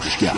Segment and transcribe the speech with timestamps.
[0.00, 0.32] کاوشگر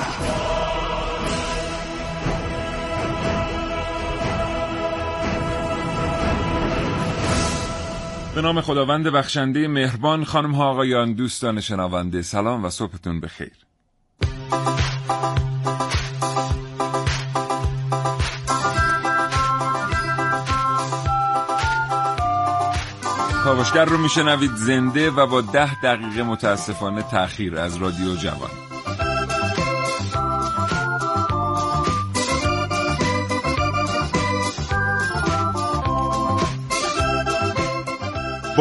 [8.34, 13.52] به نام خداوند بخشنده مهربان خانم ها آقایان دوستان شنونده سلام و صبحتون بخیر.
[23.44, 28.71] کاوشگر رو میشنوید زنده و با ده دقیقه متاسفانه تاخیر از رادیو جوان.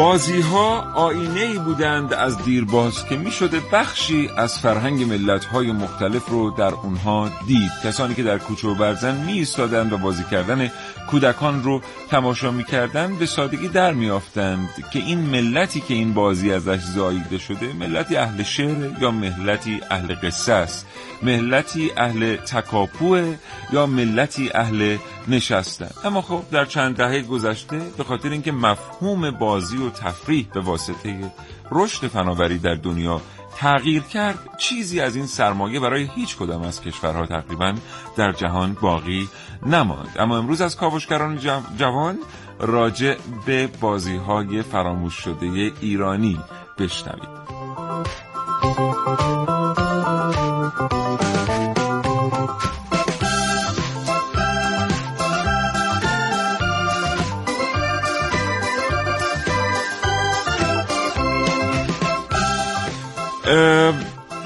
[0.02, 5.72] بازی ها آینه ای بودند از دیرباز که می شده بخشی از فرهنگ ملت های
[5.72, 7.70] مختلف رو در اونها دید.
[7.84, 10.70] کسانی که در کوچه و برزن می ایستادند و بازی کردن
[11.10, 11.80] کودکان رو
[12.10, 17.72] تماشا می‌کردند به سادگی در میافتند که این ملتی که این بازی ازش زاییده شده
[17.72, 20.86] ملتی اهل شعر یا ملتی اهل قصه است؟
[21.22, 23.36] ملتی اهل تکاپوه
[23.72, 24.96] یا ملتی اهل
[25.28, 30.60] نشستن اما خب در چند دهه گذشته به خاطر اینکه مفهوم بازی و تفریح به
[30.60, 31.32] واسطه
[31.70, 33.20] رشد فناوری در دنیا
[33.56, 37.74] تغییر کرد چیزی از این سرمایه برای هیچ کدام از کشورها تقریبا
[38.16, 39.28] در جهان باقی
[39.66, 40.16] نماند.
[40.18, 41.38] اما امروز از کاوشگران
[41.76, 42.18] جوان
[42.58, 46.38] راجع به بازی های فراموش شده ایرانی
[46.78, 47.42] بشنوید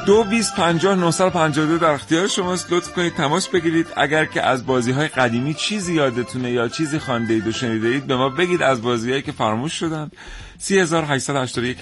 [0.06, 0.24] دو
[1.66, 2.72] دو در اختیار شماست.
[2.72, 3.86] لطف کنید تماس بگیرید.
[3.96, 8.06] اگر که از بازی های قدیمی چیزی یادتونه یا چیزی خانده اید و شنیده اید
[8.06, 10.10] به ما بگید از بازی هایی که فراموش شدن.
[10.58, 11.04] سی هزار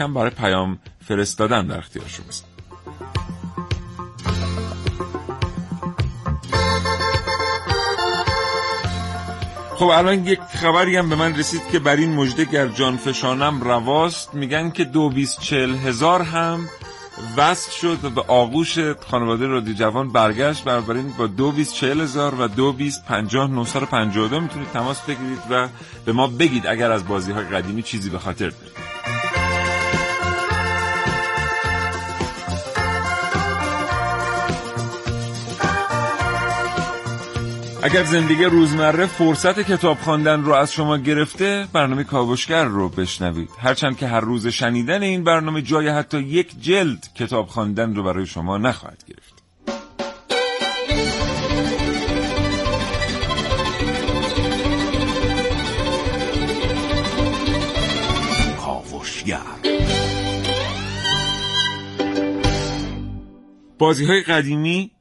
[0.01, 2.45] هم برای پیام فرستادن در اختیار شماست.
[9.75, 13.61] خب الان یک خبری هم به من رسید که بر این مجده گر جان فشانم
[13.61, 14.35] رواست.
[14.35, 16.69] میگن که دو بیست چل هزار هم
[17.37, 18.79] وصل شد و به آغوش
[19.11, 20.65] خانواده رادیو جوان برگشت.
[20.65, 23.51] بنابراین با دو بیست چهل هزار و دو بیست پنجاه
[24.41, 25.69] می‌تونید تماس بگیرید و
[26.05, 28.94] به ما بگید اگر از بازی های قدیمی چیزی به خاطر دارید.
[37.87, 43.51] اگر زندگی روزمره فرصت کتاب خواندن رو از شما گرفته برنامه کاوشگر رو بشنوید.
[43.59, 48.27] هرچند که هر روز شنیدن این برنامه جای حتی یک جلد کتاب خواندن رو برای
[48.27, 49.43] شما نخواهد گرفت.
[58.59, 59.41] کاوشگر.
[63.79, 64.94] بازی های قدیمی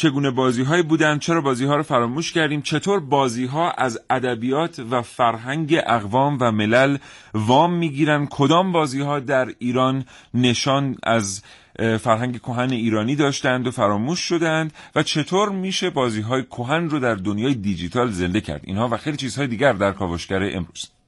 [0.00, 4.78] چگونه بازی های بودن چرا بازی ها رو فراموش کردیم چطور بازی ها از ادبیات
[4.90, 6.96] و فرهنگ اقوام و ملل
[7.34, 11.42] وام می‌گیرن کدام بازی ها در ایران نشان از
[11.78, 17.14] فرهنگ کهن ایرانی داشتند و فراموش شدند و چطور میشه بازی های کهن رو در
[17.14, 18.60] دنیای دیجیتال زنده کرد.
[18.64, 20.99] اینها و خیلی چیزهای دیگر در کاوشگر امروز.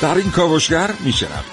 [0.00, 1.44] در این کاوشگر میشنم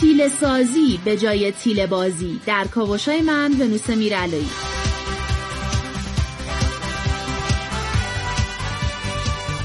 [0.00, 4.50] تیل سازی به جای تیل بازی در کاوشای من ونوس میرعلایی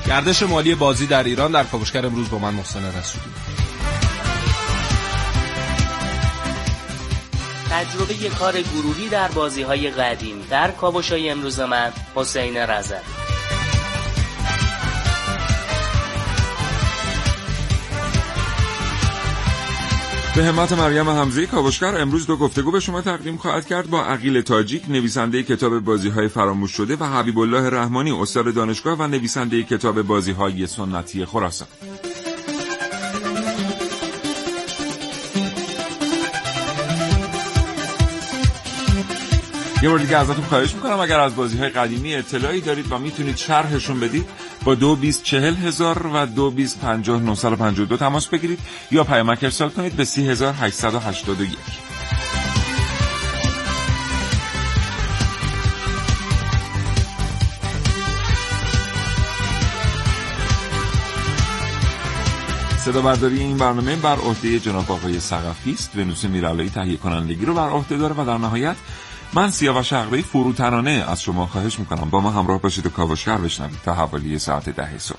[0.07, 3.50] گردش مالی بازی در ایران در کاوشگر امروز با من محسن رسولی.
[7.71, 13.01] تجربه کار گروهی در بازی های قدیم در کابوشای امروز من حسین رزد
[20.35, 24.41] به همت مریم حمزه کاوشگر امروز دو گفتگو به شما تقدیم خواهد کرد با عقیل
[24.41, 29.63] تاجیک نویسنده کتاب بازی های فراموش شده و حبیب الله رحمانی استاد دانشگاه و نویسنده
[29.63, 31.67] کتاب بازی های سنتی خراسان.
[39.81, 43.35] یه بار دیگه ازتون خواهش می‌کنم اگر از بازی های قدیمی اطلاعی دارید و می‌تونید
[43.35, 44.25] شرحشون بدید
[44.63, 48.59] با دو بیست چهل هزار و دو بیست پنجاه نوصل پنجاه دو تماس بگیرید
[48.91, 51.57] یا پیامک ارسال کنید به سی هزار هشتصد و هشتاد و یک.
[62.77, 65.95] صدا برداری این برنامه بر عهده جناب آقای سقفی است.
[65.95, 68.75] ونوس میرالایی تهیه کنندگی رو بر عهده داره و در نهایت
[69.33, 72.09] من سیاوش شغله فروترانه از شما خواهش می‌کنم.
[72.09, 75.17] با ما همراه باشید و کاوشگر بشنوید تا حوالی ساعت ده صبح.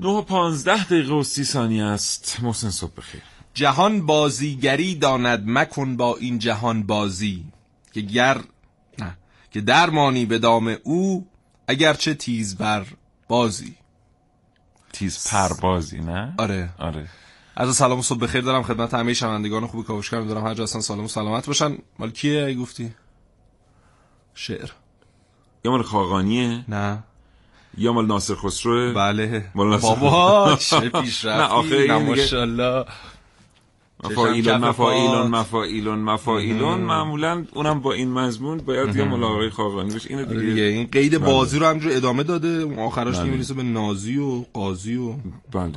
[0.00, 2.36] نه و پانزده دقیقه و سی ثانیه است.
[2.42, 3.22] محسن صبح بخیر.
[3.54, 7.44] جهان بازیگری داند مکن با این جهان بازی.
[7.92, 8.40] که گر
[8.98, 9.16] نه.
[9.50, 11.26] که درمانی به دام او
[11.68, 12.86] اگرچه تیز بر
[13.28, 13.74] بازی.
[14.92, 16.70] تیز پربازی نه؟ آره.
[16.78, 17.08] آره.
[17.56, 20.46] از سلام و صبح بخیر دارم خدمت همه شنوندگان خوب کاوشگر دارم.
[20.46, 21.78] هر جا هستن سالم و سلامت باشن.
[21.98, 22.94] مال کیه ای گفتی؟
[24.34, 24.70] شعر.
[25.64, 27.02] یا مال خاقانیه؟ نه.
[27.78, 29.50] یا مال ناصر خسروه بله.
[29.54, 31.38] مال ناصر بابا چه پیشرفتی.
[31.42, 32.84] نه، آخه این نه دیگه- ماشاءالله
[34.04, 35.40] مفاعیلون مفاعیلون پات.
[35.40, 35.98] مفاعیلون.
[35.98, 40.62] مفاعیلون معمولا اونم با این مزمون باید مال آقای خاقانی بشه اینو آره دیگه دیگه.
[40.62, 41.32] این قید بله.
[41.32, 42.48] بازی رو همجور ادامه داده.
[42.48, 43.30] اون آخرش بله.
[43.30, 45.12] می‌رسه به نازی و قاضی و
[45.52, 45.72] بله.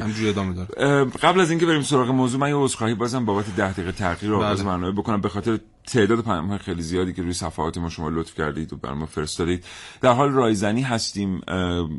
[0.00, 1.04] همجور ادامه داره.
[1.04, 4.64] قبل از اینکه بریم سراغ موضوع من یه عذرخواهی بازم بابت ده دقیقه تاخیر آغاز.
[4.64, 5.20] برنامه بکنم.
[5.20, 8.76] به خاطر تعداد پیام های خیلی زیادی که روی صفحات ما شما لطف کردید و
[8.76, 9.64] بر ما فرستادید.
[10.00, 11.40] در حال رایزنی هستیم.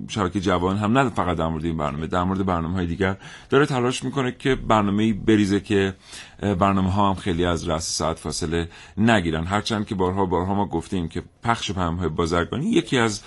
[0.07, 3.17] شبکه جوان هم نه فقط در مورد این برنامه در مورد برنامه های دیگر
[3.49, 5.95] داره تلاش می‌کنه که برنامه بریزه که
[6.39, 9.45] برنامه ها هم خیلی از رأس ساعت فاصله نگیرن.
[9.45, 13.21] هرچند که بارها بارها ما گفتیم که پخش پیام های بازرگانی یکی از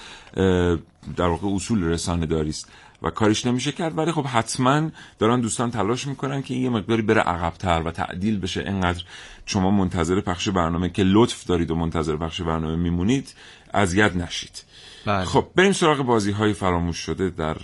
[1.16, 2.70] در واقع اصول رسانه داری است.
[3.06, 3.98] و کاریش نمیشه کرد.
[3.98, 8.38] ولی خب حتما دارن دوستان تلاش می‌کنن که این یه مقداری بره عقبتر و تعدیل
[8.38, 8.64] بشه.
[8.66, 9.02] انقدر
[9.46, 13.34] شما منتظر پخش برنامه که لطف دارید و منتظر پخش برنامه میمونید
[13.74, 14.62] اذیت نشید.
[15.06, 15.24] بله.
[15.24, 17.56] خب بریم سراغ بازی های فراموش شده در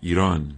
[0.00, 0.54] ایران.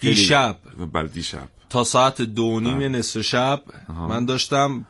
[0.00, 0.56] دیشب.
[0.92, 1.48] بله دیشب.
[1.70, 4.86] تا ساعت دو نیم نصف شب من داشتم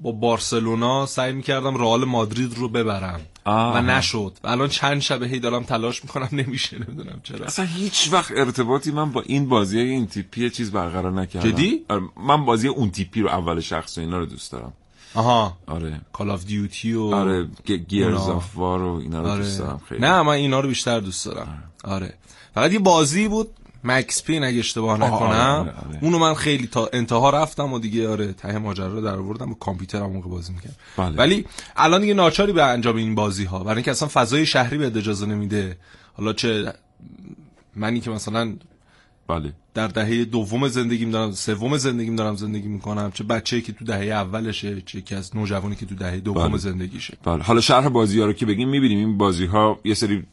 [0.00, 3.20] با بارسلونا سعی می‌کردم رئال مادرید رو ببرم.
[3.44, 3.76] آه.
[3.76, 4.32] و نشد.
[4.44, 7.46] و الان چند شبه هی دارم تلاش می‌کنم نمیشه نمی‌دونم چرا.
[7.46, 11.50] اصلا هیچ وقت ارتباطی من با این بازی های این تیپی چیز برقرار نکردم.
[11.50, 14.72] جدی؟ آره، من بازی اون تیپی رو اول شخص و اینا رو دوست دارم.
[15.14, 15.56] آها.
[15.66, 16.00] آره.
[16.12, 17.48] Call of Duty و آره
[17.88, 18.28] Gears.
[18.28, 20.00] of War و اینا رو دوست دارم خیلی.
[20.00, 21.62] نه من اینا رو بیشتر دوست دارم.
[21.84, 22.14] آره.
[22.54, 23.50] فقط یه بازی بود
[23.84, 25.98] Max Payne اگه اشتباه آره، نکنم آره، آره.
[26.02, 29.54] اونو من خیلی تا انتها رفتم و دیگه آره ته ماجرا رو در آوردم با
[29.54, 31.16] کامپیوترم موقع بازی می‌کردم بله.
[31.16, 31.44] ولی
[31.76, 35.26] الان دیگه ناچاری به انجام این بازی ها برای اینکه اصلا فضای شهری به اجازه
[35.26, 35.76] نمیده
[36.12, 36.72] حالا چه
[37.76, 38.56] منی که مثلا
[39.28, 43.84] بله در دهه دوم زندگیم دارم سوم زندگیم دارم زندگی می‌کنم چه بچه‌ای که تو
[43.84, 46.58] دهه اولشه چه یکی از نوجوانی که تو دهه دوم بله.
[46.58, 50.26] زندگیشه بله حالا شرح بازی ها رو که بگیم می‌بینیم این بازی ها یه سری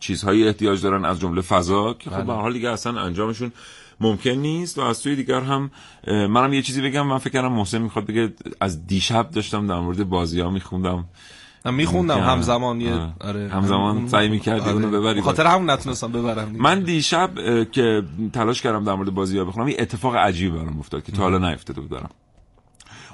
[0.00, 3.52] چیزهایی احتیاج دارن از جمله فضا که خب به هر حال دیگه اصلا انجامشون
[4.00, 5.70] ممکن نیست و از سوی دیگر هم
[6.06, 10.08] منم یه چیزی بگم من فکر کردم محسن می‌خواد بگه از دیشب داشتم در مورد
[10.08, 11.04] بازی ها میخوندم
[11.64, 13.12] میخوندم همزمان یه آره.
[13.20, 15.14] آره همزمان سعی می‌کردی اونو ببری.
[15.14, 16.62] به خاطر همون نتونستم ببرم دیگه.
[16.62, 17.30] من دیشب
[17.72, 18.02] که
[18.32, 21.50] تلاش کردم در مورد بازی ها بخونم یه اتفاق عجیبی برام افتاد که تا حالا
[21.50, 22.10] نیفتاده بود برام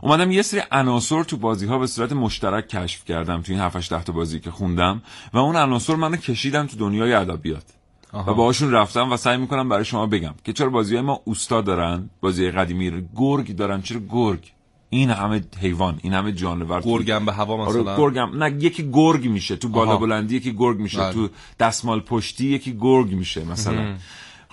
[0.04, 3.76] اومدم یه سری عناصر تو بازی ها به صورت مشترک کشف کردم تو این 7
[3.76, 7.64] 8 تا بازی که خوندم و اون عناصر منو کشیدم تو دنیای ادبیات.
[8.12, 11.60] و باهاشون رفتم و سعی می‌کنم برای شما بگم که چرا بازی های ما اوستا
[11.60, 13.82] دارن بازی قدیمی گرگ دارن.
[13.82, 14.52] چرا گرگ؟
[14.90, 17.96] این همه حیوان این همه جانور گرگم به هوا آره مثلا.
[17.96, 18.42] گرگم.
[18.42, 19.56] نه یکی گرگ میشه.
[19.56, 19.96] تو بالا.
[19.96, 20.98] بلندی یکی گرگ میشه.
[20.98, 21.12] بله.
[21.12, 21.28] تو
[21.60, 23.96] دستمال پشتی یکی گرگ میشه مثلا.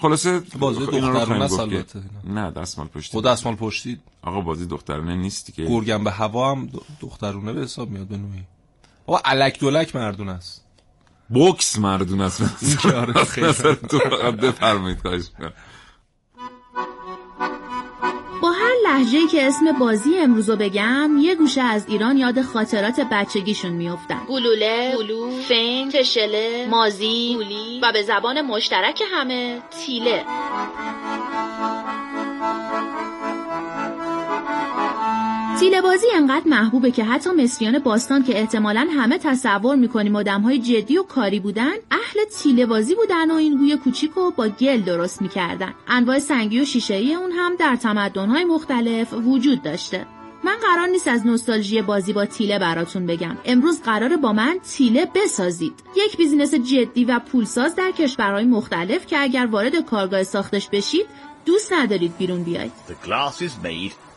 [0.01, 3.12] خلاصه بازی خب که- البته نه دستمال پشتی.
[3.12, 5.65] خود دستمال پشتی آقا بازی دخترانه نیستی که.
[5.65, 6.70] گرگم به هوا هم
[7.01, 8.43] دخترونه به حساب میاد به نوعی.
[9.08, 10.63] آقا الک دولک مردون است.
[11.29, 12.41] بوکس مردون است.
[12.63, 13.53] این که آره خیلی
[13.89, 15.24] تو فقط بفرمایید خواهش
[18.91, 24.21] لحجه‌ای که اسم بازی امروزو بگم یه گوشه از ایران یاد خاطرات بچگیشون میافتن.
[24.29, 30.25] گلوله، گلو، فنگ، کشله، مازی، گولی و به زبان مشترک همه تیله.
[35.62, 40.98] تیله بازی انقدر محبوبه که حتی مصریان باستان که احتمالا همه تصور می‌کنیم آدمهای جدی
[40.98, 45.22] و کاری بودن اهل تیله بازی بودن و این گوی کوچیک رو با گل درست
[45.22, 45.74] می‌کردن.
[45.88, 50.06] انواع سنگی و شیشهای اون هم در تمدنهای مختلف وجود داشته.
[50.44, 53.38] من قرار نیست از نوستالژی بازی با تیله براتون بگم.
[53.46, 55.74] امروز قراره با من تیله بسازید.
[55.96, 61.06] یک بیزینس جدی و پولساز در کشورهای مختلف که اگر وارد کارگاه ساختش بشید
[61.46, 62.72] دوست ندارید بیرون بیاید.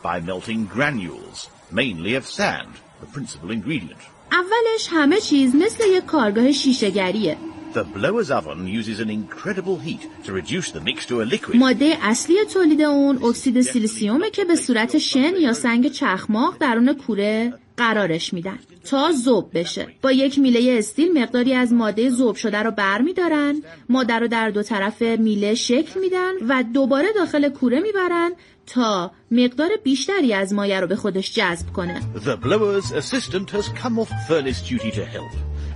[0.08, 1.38] By melting granules,
[1.80, 4.02] mainly of sand, the principal ingredient.
[4.32, 7.36] اولش همه چیز مثل یک کارگاه شیشهگریه
[7.74, 11.56] The blower's oven uses an incredible heat to reduce the mix to a liquid.
[11.56, 17.52] ماده اصلی تولید اون اکسید سیلیسیومه که به صورت شن یا سنگ چخماق درون کوره
[17.76, 18.58] قرارش میدن.
[18.84, 19.86] تا ذوب بشه.
[20.02, 24.62] با یک میله استیل مقداری از ماده ذوب شده رو برمیدارن ماده رو در دو
[24.62, 28.32] طرف میله شکل میدن و دوباره داخل کوره می‌برن
[28.66, 32.00] تا مقدار بیشتری از مایه رو به خودش جذب کنه.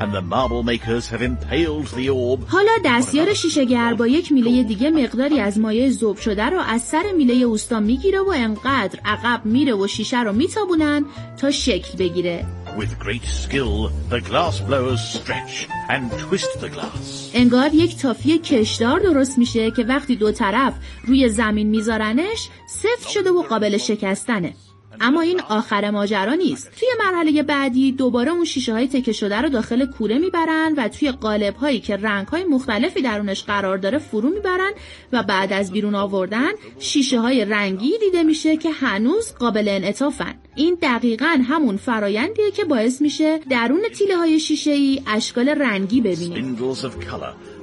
[0.01, 2.41] And the marble makers have impaled the orb.
[2.49, 7.13] حالا دستیار شیشهگر با یک میله دیگه مقداری از مایع ذوب شده رو از سر
[7.17, 11.05] میله اوستا می‌گیره و انقدر عقب میره و شیشه رو میتابونن
[11.37, 12.47] تا شکل بگیره
[12.79, 17.31] With great skill, the glass blowers stretch and twist the glass.
[17.35, 20.75] انگار یک تافی کشدار درست میشه که وقتی دو طرف
[21.07, 24.55] روی زمین میذارنش سفت شده و قابل شکستنه
[25.01, 26.71] اما این آخر ماجرا نیست.
[26.81, 31.11] توی مرحله بعدی دوباره اون شیشه های تکه شده رو داخل کوره می‌برن و توی
[31.11, 34.73] قالب هایی که رنگ های مختلفی درونش قرار داره فرو می‌برن
[35.13, 40.35] و بعد از بیرون آوردن شیشه های رنگی دیده میشه که هنوز قابل انعطافن.
[40.57, 46.57] این دقیقا همون فرایندیه که باعث میشه درون تیله های شیشه ای اشکال رنگی ببینیم.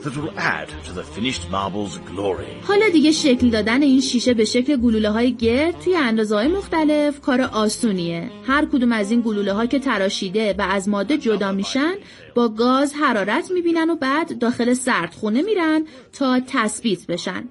[0.06, 2.64] That will add to the finished marble's glory.
[2.68, 7.22] حالا دیگه شکل دادن این شیشه به شکل گلوله های گرد توی اندازه های مختلف
[7.22, 11.94] کار آسونیه هر کدوم از این گلوله ها که تراشیده و از ماده جدا میشن
[12.36, 17.44] با گاز حرارت می‌بینن و بعد داخل سردخونه میرن تا تثبیت بشن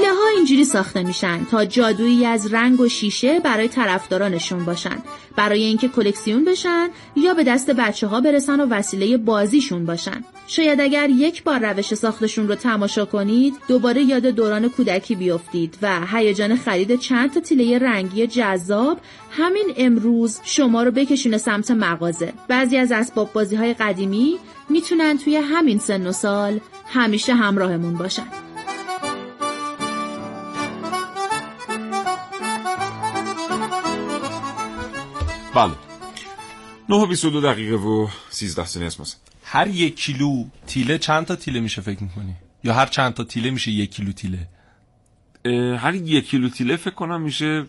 [0.00, 4.98] تیله ها اینجوری ساخته میشن تا جادویی از رنگ و شیشه برای طرفدارانشون باشن.
[5.36, 10.24] برای اینکه کلکسیون بشن یا به دست بچه ها برسن و وسیله بازیشون باشن.
[10.46, 16.06] شاید اگر یک بار روش ساختشون رو تماشا کنید دوباره یاد دوران کودکی بیفتید و
[16.12, 18.98] هیجان خرید چند تا تیله رنگی جذاب
[19.30, 22.32] همین امروز شما رو بکشونه سمت مغازه.
[22.48, 24.38] بعضی از اسباب بازی های قدیمی
[24.68, 28.49] می‌تونن توی همین سن و سال همیشه همراهمون باشن.
[35.54, 35.72] بله.
[36.88, 41.60] 9 و 22 دقیقه و 13 ثانیه است هر یک کیلو تیله چند تا تیله
[41.60, 44.48] میشه فکر می‌کنی؟ یا هر چند تا تیله میشه یک کیلو تیله؟
[45.78, 47.66] هر یک کیلو تیله فکر کنم میشه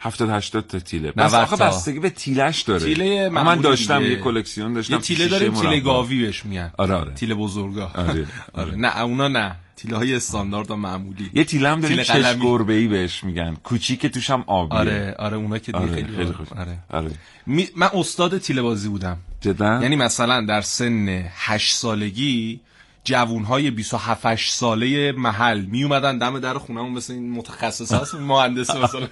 [0.00, 1.12] 70 80 تا تیله.
[1.12, 1.56] بس 90 آخه.
[1.56, 2.84] بستگی به تیلش داره.
[2.84, 4.10] تیله من داشتم دیگه.
[4.10, 5.80] یه کلکسیون داشتم یه تیله داریم تیله.
[5.80, 6.72] گاوی بهش میگن.
[6.78, 7.14] آره، آره.
[7.14, 7.90] تیله بزرگا.
[7.94, 8.74] آره، آره.
[8.74, 9.56] نه اونا نه.
[9.82, 11.30] تیله های استاندارد و معمولی.
[11.34, 12.42] یه تیله هم داریم قلمی.
[12.42, 13.56] گربه ای بهش میگن.
[13.64, 14.78] کوچیک توش هم آبیه.
[14.78, 16.48] آره آره اونا که دیگه آره خیلی, خیلی خوش.
[16.52, 16.78] آره.
[16.90, 17.10] آره.
[17.46, 17.68] می...
[17.76, 19.16] من استاد تیله بازی بودم.
[19.40, 22.60] جدا؟ یعنی مثلا در سن 8 سالگی
[23.04, 28.70] جوونهای 27 8 ساله محل می اومدن دم در خونمون مثل این متخصص هست مهندس
[28.70, 29.08] مثلا.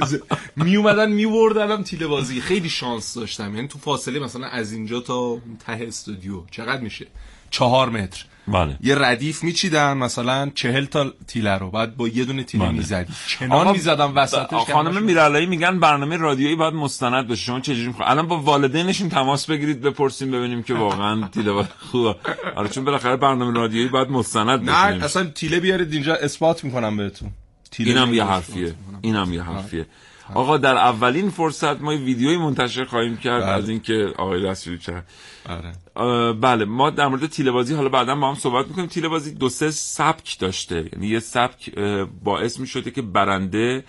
[0.64, 2.40] می اومدن می بردنم تیله بازی.
[2.40, 3.54] خیلی شانس داشتم.
[3.54, 6.42] یعنی تو فاصله مثلا از اینجا تا ته استودیو.
[6.50, 7.06] چقدر میشه؟
[7.52, 8.24] چهار متر.
[8.48, 8.76] بله.
[8.80, 11.70] یه ردیف میچیدن مثلا چهل تا تیله رو.
[11.70, 12.74] بعد با یه دونه تیله بله.
[12.74, 13.12] می‌زدی.
[13.12, 18.08] آقا، کنار می‌زدم وسطش خانم میرالایی میگن برنامه رادیویی باید مستند بشه شما چجوری می‌خواد
[18.10, 22.16] الان با والدینشون تماس بگیرید بپرسیم ببینیم که واقعا تیله خوبه.
[22.56, 26.96] آره چون بالاخره برنامه رادیویی باید مستند نه بشه اصلا تیله بیارید اینجا اثبات می‌کنم
[26.96, 27.30] بهتون.
[27.70, 28.74] تیله اینم یه حرفیه.
[29.00, 29.86] اینم یه حرفیه.
[30.34, 33.52] آقا در اولین فرصت ما یه ویدیویی منتشر خواهیم کرد بله.
[33.52, 35.02] از اینکه آقای رسولی چه
[35.48, 36.32] آره.
[36.32, 38.86] بله ما در مورد تیله‌بازی حالا بعدا با هم صحبت می‌کنیم.
[38.86, 40.90] تیله‌بازی دو سه سبک داشته.
[40.92, 41.78] یعنی یه سبک
[42.24, 43.84] باعث می‌شده که برنده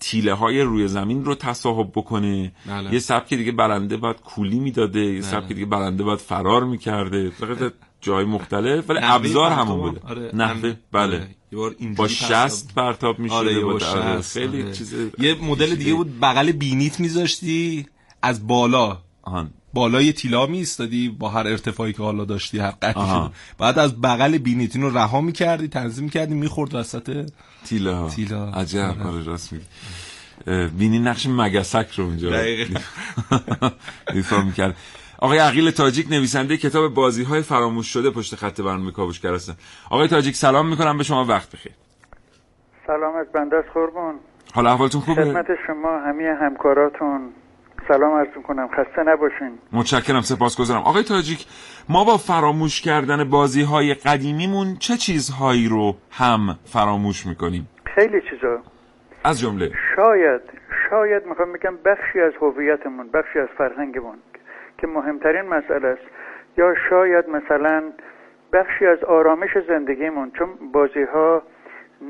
[0.00, 2.52] تیله های روی زمین رو تصاحب بکنه.
[2.66, 2.92] بله.
[2.92, 7.32] یه سبک دیگه برنده باید کولی می‌داده یه سبک دیگه برنده باید فرار می‌کرده.
[8.00, 9.90] جای مختلف ولی ابزار همون هم.
[9.92, 11.28] بوده آره، نحوه بله آره.
[11.52, 12.08] یه بار با.
[12.08, 14.72] شست پرتاب می‌شده آره با- آره، خیلی آره.
[14.72, 17.86] چیز یه مدل دیگه بود بغل بینیت میذاشتی
[18.22, 19.50] از بالا آهان.
[19.74, 23.28] بالای تیلا می ایستادی با هر ارتفاعی که حالا داشتی هر قدری.
[23.58, 27.30] بعد از بغل بینیت اینو رها می‌کردی تنظیم می‌کردی می‌خورد وسط
[27.64, 28.50] تیلا تیلا.
[28.50, 29.02] عجب آره.
[29.08, 29.64] آره راست میگی
[30.78, 32.80] بینی نقش مگسک رو اونجا دقیقاً.
[34.14, 34.76] ایفا می‌کرد
[35.18, 39.54] آقای عقیل تاجیک نویسنده کتاب بازی های فراموش شده پشت خط برنامه کاوشگر هستن
[39.90, 41.72] آقای تاجیک سلام می‌کنم به شما وقت بخیر.
[42.86, 44.14] سلامت بنده از قربون
[44.54, 47.30] حال احوالتون خوبه؟ خدمت شما همه همکاراتون.
[47.88, 49.58] سلام عرض کنم خسته نباشین.
[49.72, 50.80] متشکرم سپاسگزارم.
[50.80, 51.46] آقای تاجیک
[51.88, 58.58] ما با فراموش کردن بازی های قدیمیمون چه چیزهایی رو هم فراموش می‌کنیم؟ خیلی چیزا.
[59.24, 60.40] از جمله؟ شاید
[60.90, 64.18] شاید می‌خوام بگم بخشی از هویتمون بخشی از فرهنگمون.
[64.78, 66.08] که مهمترین مسئله است.
[66.58, 67.82] یا شاید مثلا
[68.52, 71.42] بخشی از آرامش زندگیمون چون بازی ها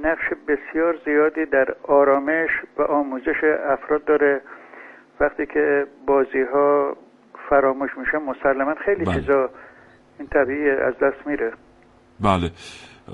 [0.04, 4.40] نقش بسیار زیادی در آرامش و آموزش افراد داره.
[5.20, 6.96] وقتی که بازی ها
[7.50, 9.20] فراموش میشه مسلما خیلی بله.
[9.20, 9.50] چیزا
[10.18, 11.52] این طبیعی از دست میره.
[12.20, 12.50] بله.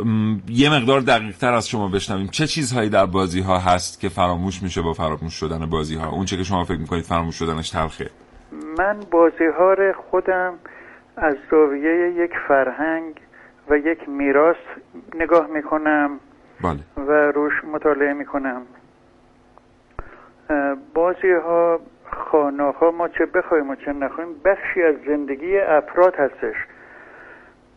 [0.05, 2.27] م، یه مقدار دقیق تر از شما بشنویم.
[2.27, 6.25] چه چیزهایی در بازی ها هست که فراموش میشه با فراموش شدن بازی ها اون
[6.25, 8.11] چه که شما فکر می‌کنید فراموش شدنش تلخه؟
[8.79, 10.59] من بازی ها رو خودم
[11.17, 13.21] از زاویه یک فرهنگ
[13.71, 14.57] و یک میراث
[15.15, 16.21] نگاه می‌کنم
[16.63, 17.07] بله.
[17.07, 18.63] و روش مطالعه می‌کنم.
[20.95, 21.81] بازی ها
[22.11, 26.57] خانه ها ما چه بخوایم و چه نخوایم بخشی از زندگی افراد هستش.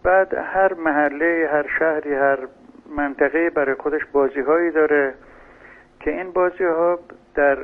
[0.04, 2.38] بعد هر محله هر شهری هر
[2.98, 5.14] منطقه برای خودش بازی هایی داره
[6.00, 7.00] که این بازی ها
[7.36, 7.58] در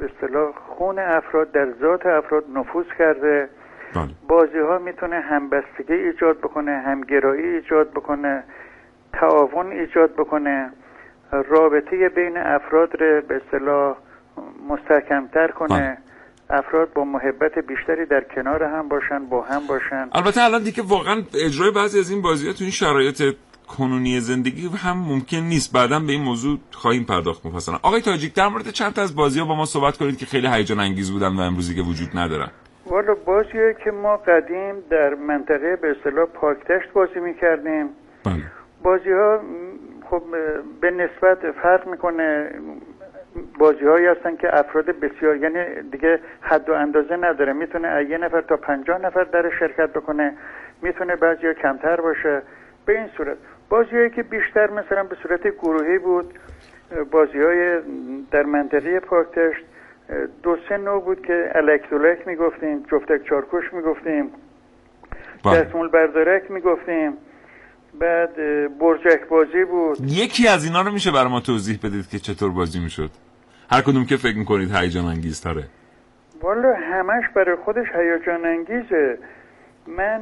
[0.00, 3.48] به اصطلاح خون افراد در ذات افراد نفوذ کرده.
[3.94, 4.08] بله.
[4.28, 8.44] بازی ها می‌تونه همبستگی ایجاد بکنه همگرایی ایجاد بکنه
[9.12, 10.70] تعاون ایجاد بکنه.
[11.48, 13.96] رابطه بین افراد رو به اصطلاح
[14.68, 15.98] مستحکمتر کنه.
[16.50, 20.08] افراد با محبت بیشتری در کنار هم باشن با هم باشن.
[20.12, 23.22] البته الان دیگه واقعا اجرای بعضی از این بازی ها تو این شرایط
[23.76, 25.72] کنونی زندگی هم ممکن نیست.
[25.76, 27.78] بعدا به این موضوع خواهیم پرداخت مفصلا.
[27.82, 30.48] آقای تاجیک در مورد چند تا از بازی ها با ما صحبت کنید که خیلی
[30.48, 32.50] هیجان انگیز بودن و امروزی که وجود ندارن
[32.86, 37.86] والا بازی که ما قدیم در منطقه به اصطلاح پاکتشت بازی می‌کردیم.
[38.24, 38.42] بله.
[38.82, 39.40] بازی ها
[40.10, 40.22] خب
[40.80, 42.50] به نسبت فرق می‌کنه.
[43.58, 47.52] بازی هایی هستن که افراد بسیار یعنی دیگه حد و اندازه نداره.
[47.52, 50.36] می‌تونه یه نفر تا پنجاه نفر در شرکت بکنه.
[50.82, 52.42] می‌تونه بعضی ها کمتر باشه.
[52.86, 53.36] به این صورت
[53.70, 56.34] بازی هایی که بیشتر مثلا به صورت گروهی بود
[57.10, 57.80] بازی های
[58.30, 59.64] در منطقه پاکتشت
[60.42, 64.30] دو سه نوع بود که الک دولک می‌گفتیم جفتک چارکوش می‌گفتیم
[65.44, 65.60] بله.
[65.60, 67.12] دستمول بردارک می‌گفتیم
[67.98, 68.34] بعد
[68.78, 69.98] برجک بازی بود.
[70.00, 73.10] یکی از اینا رو میشه برای ما توضیح بدید که چطور بازی می‌شد؟
[73.70, 75.64] هر کدوم که فکر می‌کنید هیجان انگیز تره
[76.42, 79.18] والا همش برای خودش هیجان انگیزه.
[79.86, 80.20] من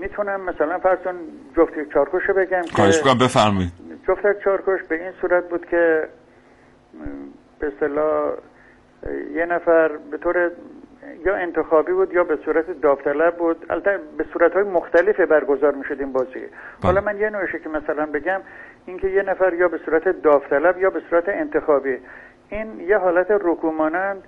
[0.00, 1.14] می‌تونم مثلا فرض کن
[1.56, 3.72] جفت یک چارکوش بگم خواهش که کنم بفرمایید.
[4.08, 6.08] جفت یک چارکوش به این صورت بود که
[7.58, 8.36] به اصطلاح اه،
[9.32, 10.50] یه نفر به طور
[11.24, 13.66] یا انتخابی بود یا به صورت داوطلب بود.
[13.70, 16.46] البته به صورت های مختلفی برگزار می‌شد این بازی.
[16.82, 18.40] حالا من یه نوعشه که مثلا بگم
[18.86, 21.98] اینکه یه نفر یا به صورت داوطلب یا به صورت انتخابی.
[22.48, 24.22] این یه حالت رکومانند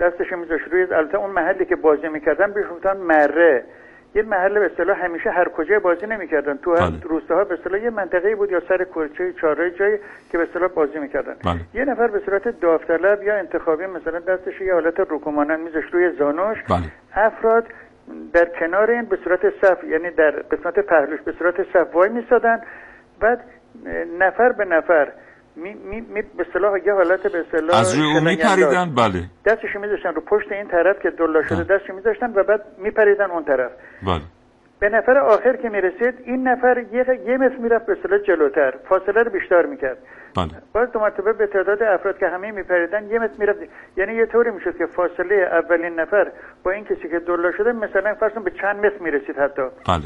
[0.00, 3.64] دستش میذاشت روی البته اون محلی که بازی می‌کردن بهش گفتن مره.
[4.14, 6.56] یه محل به اصطلاح همیشه هر کجا بازی نمی‌کردن.
[6.56, 7.00] تو بله.
[7.02, 9.98] روستاها به اصطلاح یه منطقه بود یا سر کوچه چاره جایی
[10.30, 11.36] که به اصطلاح بازی می‌کردن.
[11.44, 11.60] بله.
[11.74, 16.58] یه نفر به صورت داوطلب یا انتخابی مثلا دستش یه حالت رکومانند میذاشت روی زانوش.
[16.68, 16.92] بله.
[17.14, 17.64] افراد
[18.32, 22.60] در کنار این به صورت صف یعنی در قسمت پهلوش به صورت صف وای میستادن
[23.20, 23.44] بعد
[24.18, 25.08] نفر به نفر
[25.62, 28.24] می, می, می به اصطلاح یه حالت به اصطلاح از روی اون.
[28.24, 29.24] میپریدن؟ بله.
[29.46, 31.78] دستش میذاشتن رو پشت این طرف که دلا شده بله.
[31.78, 33.70] دستش میذاشتن و بعد میپریدن اون طرف.
[34.06, 34.20] بله.
[34.80, 38.74] به نفر آخر که می‌رسید این نفر یه, یه متر می‌رفت به اصطلاح جلوتر.
[38.88, 39.98] فاصله رو بیشتر می‌کرد.
[40.36, 40.48] بله.
[40.72, 43.58] باز دو مرتبه به تعداد افراد که همه میپریدن یه متر می‌رفت.
[43.96, 46.26] یعنی یه طوری می‌شد که فاصله اولین نفر
[46.62, 49.62] با این کسی که دلا شده مثلا فرض به چند متر می‌رسید حتی.
[49.62, 50.04] بله.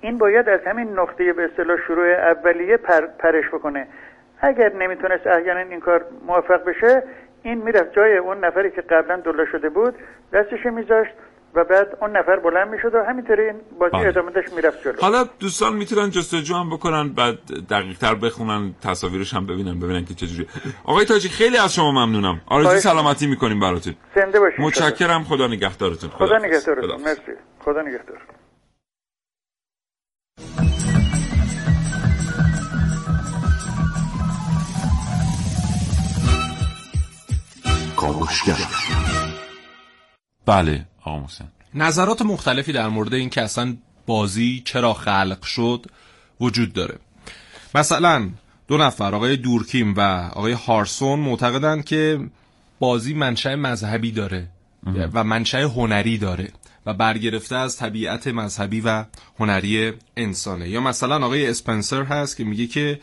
[0.00, 3.86] این باید از همین نقطه به اصطلاح شروع اولیه پر، پرش بکنه.
[4.40, 7.02] اگر نمی‌تونست احیانا این کار موفق بشه
[7.42, 9.94] این می‌رفت جای اون نفری که قبلا دلا شده بود
[10.32, 11.10] دستش میذاشت
[11.54, 14.08] و بعد اون نفر بلند می‌شد و همینطوری این بازی بله.
[14.08, 14.94] ادامه داشت می‌رفت جلو.
[15.00, 17.38] حالا دوستان می‌تونن جستجو هم بکنن بعد
[17.70, 20.48] دقیق تر بخونن تصاویرش هم ببینن ببینن که چجوری
[20.84, 22.40] آقای تاجی خیلی از شما ممنونم.
[22.46, 23.94] آرزوی خواهش سلامتی می‌کنیم براتون.
[24.14, 25.22] زنده باشید متشکرم.
[25.24, 26.10] خدا نگهدارتون.
[26.10, 26.44] خدا خداحافظ.
[26.44, 27.00] نگهدارتون.
[27.00, 27.32] مرسی.
[27.64, 28.18] خدا نگهدار.
[38.20, 38.56] کاوشگر
[40.46, 41.48] بله آقا محسن.
[41.74, 45.86] نظرات مختلفی در مورد این که اصلا بازی چرا خلق شد
[46.40, 46.98] وجود داره.
[47.74, 48.30] مثلا
[48.68, 50.00] دو نفر آقای دورکیم و
[50.32, 52.30] آقای هارسون معتقدند که
[52.78, 54.48] بازی منشأ مذهبی داره
[55.12, 56.48] و منشأ هنری داره
[56.86, 59.04] و برگرفته از طبیعت مذهبی و
[59.38, 60.68] هنری انسانه.
[60.68, 63.00] یا مثلا آقای اسپنسر هست که میگه که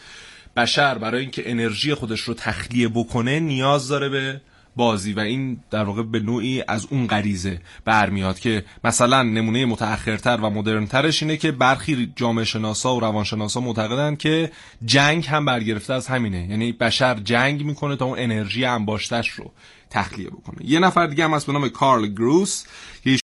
[0.57, 4.41] بشر برای اینکه انرژی خودش رو تخلیه بکنه نیاز داره به
[4.77, 10.37] بازی و این در واقع به نوعی از اون غریزه برمیاد که مثلا نمونه متأخرتر
[10.37, 14.51] و مدرنترش اینه که برخی جامعه شناسا و روانشناسا معتقدن که
[14.85, 16.47] جنگ هم برگرفته از همینه.
[16.49, 19.51] یعنی بشر جنگ می‌کنه تا اون انرژی انباشتش رو
[19.89, 20.65] تخلیه بکنه.
[20.65, 22.65] یه نفر دیگه هم هست به نام کارل گروس
[23.03, 23.17] که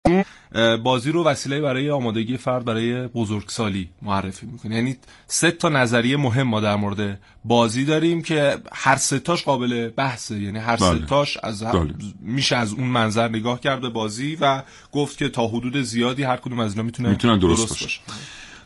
[0.83, 6.43] بازی رو وسیله برای آمادگی فرد برای بزرگسالی معرفی می‌کنه یعنی سه تا نظریه مهم
[6.43, 11.07] ما در مورد بازی داریم که هر سه تاش قابل بحثه یعنی هر سه بله.
[11.07, 11.95] تاش از هر- بله.
[12.21, 14.63] میشه از اون منظر نگاه کرد به بازی و
[14.93, 18.01] گفت که تا حدود زیادی هر کدوم از اینا می‌تونه می‌تونن درست باشه.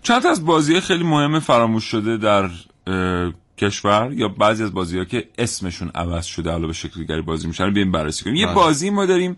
[0.03, 2.51] چند تا از بازی خیلی مهم فراموش شده در
[2.87, 7.23] اه، کشور یا بعضی از بازی ها که اسمشون عوض شده علاوه به شکل دیگری
[7.23, 8.55] بازی میشن بیایم بررسی کنیم یه بله.
[8.55, 9.37] بازی ما داریم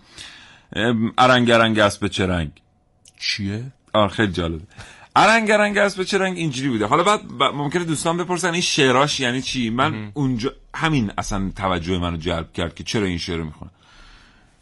[0.73, 2.51] ام، ارنگرنگ اسب چه رنگ
[3.21, 4.65] چیه؟ آره خیلی جالبه.
[5.17, 6.87] ارنگرنگ اسب چه رنگ اینجوری بوده.
[6.87, 7.21] حالا بعد
[7.55, 12.75] ممکنه دوستان بپرسن این شعراش یعنی چی؟ من اونجا همین اصلا توجه منو جلب کرد
[12.75, 13.71] که چرا این شعر رو می‌خونم.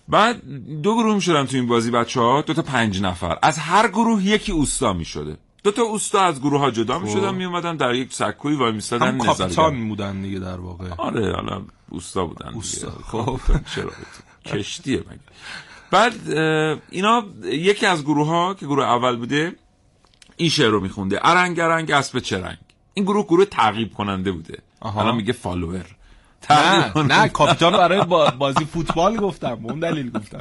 [0.09, 0.43] بعد
[0.83, 3.39] دو گروه می‌شدن تو این بازی بچه ها دو تا پنج نفر.
[3.43, 5.37] از هر گروه یکی اوستا می‌شده.
[5.65, 9.19] دو تا اوستا از گروه ها جدا می‌شدن میومدن در یک سکوی وای میستادن هم
[9.19, 10.89] کاپیتان بودن دیگه در واقع.
[10.97, 12.55] آره حالا اوستا بودن.
[12.55, 13.41] اوستا، خب
[13.75, 13.91] چرا؟
[14.53, 15.21] کشتیه مگه؟
[15.91, 16.31] بعد
[16.91, 19.53] اینا یکی از گروه ها که گروه اول بوده
[20.37, 21.19] این شعر رو میخونده.
[21.23, 22.57] ارنگ ارنگ اسب چه رنگ
[22.95, 24.59] این گروه گروه تعقیب کننده بوده.
[25.01, 25.85] الان میگه فالوور.
[26.51, 30.41] نه نه کاپیتان برای با- بازی فوتبال گفتم به اون دلیل گفتم.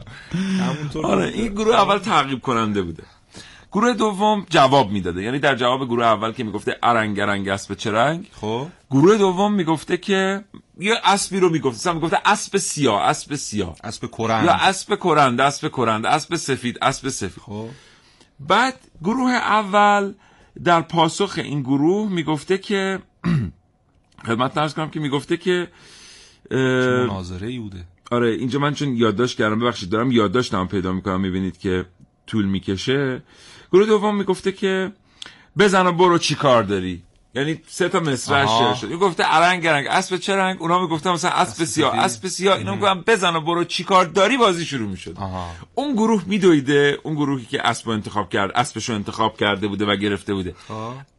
[1.03, 3.03] آره این گروه اول تعقیب کننده بوده.
[3.75, 5.23] گروه دوم جواب می‌داده.
[5.23, 8.67] یعنی در جواب گروه اول که می‌گفته ارنگ ارنگ اسب چه رنگ؟ خب.
[8.91, 10.43] گروه دوم می‌گفته که
[10.79, 11.77] یه اسبی رو می‌گفته.
[11.77, 13.75] مثلا می‌گفته اسب سیاه اسب سیاه.
[13.83, 17.43] اسب کرند یا اسب کرند اسب کرند اسب سفید اسب سفید.
[17.43, 17.67] خب.
[18.39, 20.13] بعد گروه اول
[20.63, 22.99] در پاسخ این گروه می‌گفته که
[24.27, 25.67] خدمت نرس کنم که می‌گفته که
[26.51, 26.59] اه،
[27.05, 27.85] مناظره ای بوده.
[28.11, 31.21] آره اینجا من چون یادداشت کردم ببخشید دارم یادداشتم پیدا می‌کنم.
[31.21, 31.85] می‌بینید که
[32.27, 33.21] طول می‌کشه.
[33.71, 34.91] گروه دوم می‌گفته که
[35.57, 37.01] بزن و برو چی کار داری؟
[37.35, 38.45] یعنی سه تا مصرع.
[38.45, 38.87] شعر شد.
[38.87, 41.99] این گفته ارنگ رنگ اسب چه رنگ؟ اونا می‌گفتن مثلا اسب سیاه.
[41.99, 42.57] اسب سیاه.
[42.57, 45.17] اینا می‌گفتن بزن و برو چی کار داری؟ بازی شروع می‌شد.
[45.75, 46.99] اون گروه میدویده.
[47.03, 50.55] اون گروهی که اسب انتخاب کرد اسبش رو انتخاب کرده بوده و گرفته بوده.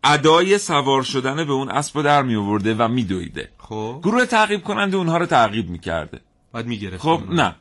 [0.04, 3.48] ادای سوار شدن به اون اسب در می آورده و میدویده.
[3.58, 4.00] خب.
[4.02, 6.20] گروه تعقیب کننده اونها رو تعقیب می‌کرده.
[6.52, 7.02] بعد می‌گرفت.
[7.02, 7.54] خب نه.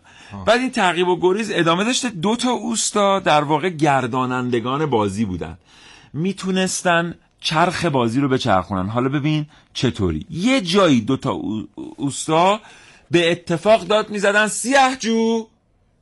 [0.45, 2.09] بعد این تعقیب و گریز ادامه داشته.
[2.09, 5.57] دو تا اوستا در واقع گردانندگان بازی بودن.
[6.13, 8.89] می‌تونستن چرخ بازی رو بچرخونن.
[8.89, 10.25] حالا ببین چطوری.
[10.29, 12.59] یه جایی دو تا او- اوستا
[13.11, 15.47] به اتفاق داد می‌زدن سیاه جو.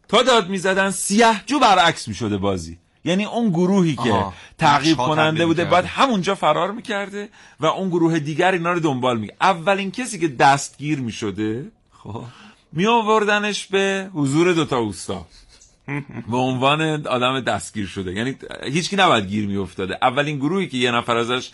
[0.08, 2.78] تا داد می‌زدن سیاه جو برعکس می‌شده بازی.
[3.06, 4.26] یعنی اون گروهی که.
[4.58, 5.66] تعقیب کننده بوده.
[5.66, 10.28] بعد همونجا فرار می‌کرده و اون گروه دیگر اینا رو دنبال می اولین کسی که
[10.28, 11.72] دستگیر می‌شده
[12.04, 12.24] خب.
[12.76, 15.26] می آوردنش به حضور دوتا اوستا.
[16.32, 18.14] به عنوان آدم دستگیر شده.
[18.14, 21.52] یعنی هیچکی نباید گیر می افتاده اولین گروهی که یه نفر ازش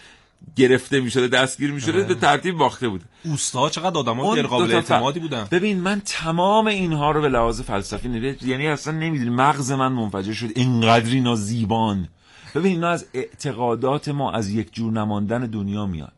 [0.55, 3.05] گرفته می شده دستگیر می شده به ترتیب باخته بوده.
[3.25, 7.61] اوستا چقدر آدمای اون غیر قابل اعتمادی بودن؟ ببین من تمام اینها رو به لحاظ
[7.61, 8.43] فلسفی نوشت.
[8.43, 10.47] یعنی اصلا نمی‌دونی مغز من منفجر شد.
[10.55, 12.07] اینقدر اینا زیبان.
[12.55, 16.13] ببین اینا از اعتقادات ما از یک جور نماندن دنیا میاد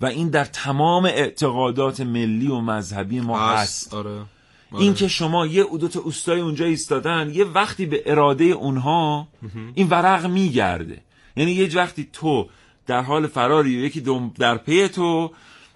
[0.00, 3.94] و این در تمام اعتقادات ملی و مذهبی ما هست.
[3.94, 4.22] آره.
[4.72, 9.28] این که شما یه دو تا اوستای اونجا ایستادن یه وقتی به اراده اونها
[9.74, 11.02] این ورق میگرده.
[11.36, 12.48] یعنی یه وقتی تو
[12.86, 14.04] در حال فراری و یکی
[14.38, 15.30] در پی تو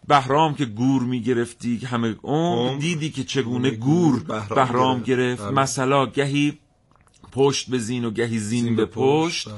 [0.09, 5.43] بهرام که گور می‌گرفتی همه اون دیدی که چگونه گور بهرام بهرام گرفت.
[5.43, 5.51] بله.
[5.51, 6.59] مثلا گهی
[7.33, 9.49] پشت به زین و گهی زین به پشت.
[9.49, 9.57] بله.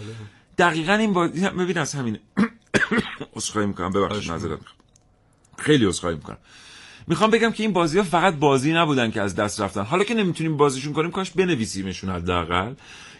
[0.59, 2.21] دقیقا این با ببین از همینه.
[3.33, 3.91] عذرخواهی می‌کنم.
[3.91, 4.79] ببخشید معذرت می‌خوام.
[5.59, 6.39] خیلی عذرخواهی می‌کنم.
[7.07, 9.83] می‌خوام بگم که این بازی ها فقط بازی نبودن که از دست رفتن.
[9.83, 12.75] حالا که نمی‌تونیم بازیشون کنیم کاش بنویسیمشون حداقل.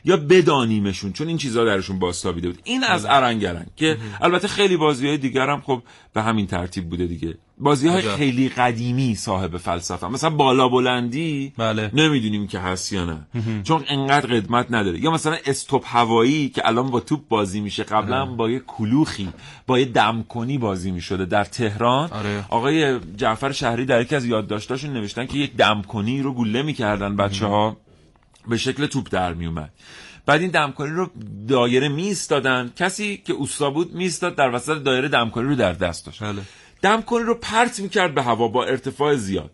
[0.05, 2.59] یا بدانیمشون چون این چیزها درشون بازتابیده بود.
[2.65, 5.83] این از ارنگرنگ که البته خیلی بازی های دیگر هم خب
[6.15, 7.35] به همین ترتیب بوده دیگه.
[7.59, 8.03] بازی های.
[8.03, 10.09] خیلی قدیمی صاحب فلسفه.
[10.09, 11.91] مثلا بالا بلندی بله.
[11.95, 13.27] نمی‌دونیم که هست یا نه.
[13.63, 15.01] چون انقدر قدمت نداره.
[15.01, 19.29] یا مثلا استوب هوایی که الان با توپ بازی میشه قبلا با یه کلوخی
[19.67, 22.11] با یه دمکنی بازی می‌شده در تهران.
[22.11, 22.45] آره.
[22.49, 27.47] آقای جعفر شهری در یکی از یادداشتاشون نوشتن که یک دمکنی رو گوله می‌کردن بچه
[27.47, 27.77] ها
[28.49, 29.71] به شکل توپ در می اومد
[30.27, 31.11] بعد این دمکاری رو
[31.49, 36.23] دایره میستادن کسی که اوستا بود میستاد در وسط دایره دمکاری رو در دست داشت
[36.23, 36.43] بله.
[36.83, 39.51] دمکاری رو پرت می‌کرد به هوا با ارتفاع زیاد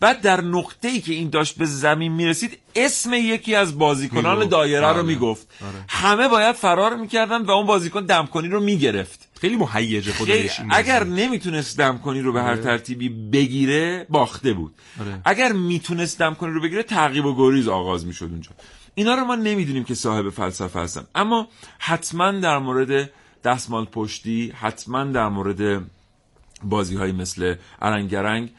[0.00, 4.48] بعد در نقطه ای که این داشت به زمین می‌رسید اسم یکی از بازیکنان.
[4.48, 5.02] دایره رو بله.
[5.02, 5.84] می‌گفت آره.
[5.88, 10.60] همه باید فرار می‌کردن و اون بازیکن دمکنی رو می‌گرفت خیلی مهیجه خودش.
[10.70, 14.74] اگر نمی‌تونست دمکنی رو به هر ترتیبی بگیره باخته بود.
[15.00, 15.20] آره.
[15.24, 18.50] اگر می‌تونست دمکنی رو بگیره تعقیب و گریز آغاز می‌شد اونجا.
[18.94, 21.04] اینا رو ما نمی‌دونیم که صاحب فلسفه هستن.
[21.14, 21.48] اما
[21.78, 23.10] حتما در مورد
[23.44, 25.82] دستمال پشتی حتما در مورد
[26.62, 28.50] بازی های مثل ارنگرنگ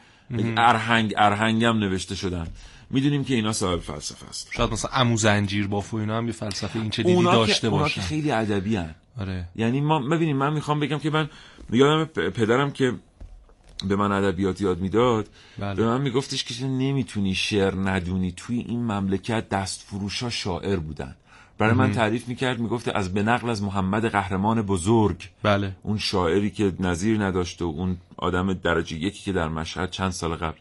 [0.56, 2.46] ارهنگ ارهنگ هم نوشته شدن.
[2.90, 6.32] می‌دونیم که اینا صاحب فلسفه هست شاید مثلا عمو زنجیر باف و اینا هم یه
[6.32, 8.00] فلسفه این چه دیدی داشته که, اونا باشن.
[8.00, 8.78] که خیلی ادبی.
[9.18, 9.48] آره.
[9.56, 11.28] یعنی ما ببینیم من می‌خوام بگم که من
[11.70, 12.94] یادم پدرم که
[13.88, 15.74] به من ادبیات یاد می‌داد بله.
[15.74, 21.16] به من میگفتش که تو نمی‌تونی شعر ندونی؟ توی این مملکت دست فروشا شاعر بودن.
[21.58, 25.28] برای من تعریف می‌کرد می‌گفت از به نقل از محمد قهرمان بزرگ.
[25.42, 25.76] بله.
[25.82, 30.34] اون شاعری که نظیر نداشت و اون آدم درجه یکی که در مشهد چند سال
[30.34, 30.58] قبل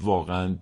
[0.00, 0.56] واقعا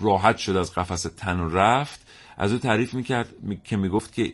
[0.00, 2.06] راحت شد از قفس تن و رفت.
[2.42, 3.60] از او تعریف می‌کرد می...
[3.64, 4.32] که می‌گفت که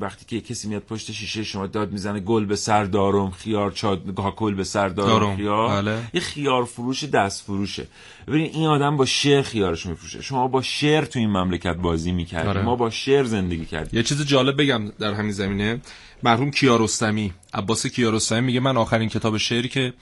[0.00, 4.14] وقتی که کسی میاد پشت شیشه شما داد می‌زنه گل به سر دارم خیار چاد
[4.36, 5.68] گل به سر دارم, دارم، خیار.
[5.68, 6.02] بله.
[6.12, 7.86] یه خیار فروش دست فروشه
[8.28, 10.22] ببینید این آدم با شعر خیارش میفروشه.
[10.22, 12.62] شما با شعر تو این مملکت بازی می‌کردید آره.
[12.62, 13.98] ما با شعر زندگی کردیم.
[13.98, 15.80] یه چیز جالب بگم در همین زمینه.
[16.22, 19.92] مرحوم کیارستمی عباس کیارستمی میگه من آخرین کتاب شعری که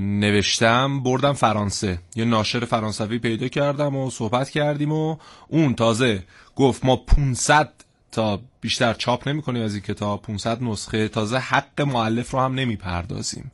[0.00, 1.98] نوشتم بردم فرانسه.
[2.16, 5.16] یه ناشر فرانسوی پیدا کردم و صحبت کردیم و
[5.48, 6.24] اون تازه
[6.56, 7.72] گفت ما 500
[8.12, 11.08] تا بیشتر چاپ نمی کنیم از این کتاب 500 نسخه.
[11.08, 13.52] تازه حق معلف رو هم نمی پردازیم